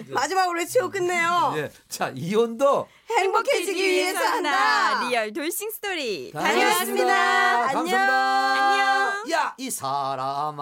마지막으로 0.10 0.60
외치고 0.60 0.90
끝내요. 0.90 1.54
예, 1.58 1.72
자 1.90 2.12
이혼도 2.16 2.88
행복해지기 3.10 3.82
위해서 3.82 4.20
한다. 4.20 5.08
real 5.08 5.32
돌싱 5.34 5.70
스토리 5.72 6.32
다녀왔습니다. 6.32 7.70
안녕. 7.70 8.00
안녕. 8.00 9.32
야 9.32 9.54
이 9.58 9.70
사람아. 9.70 10.62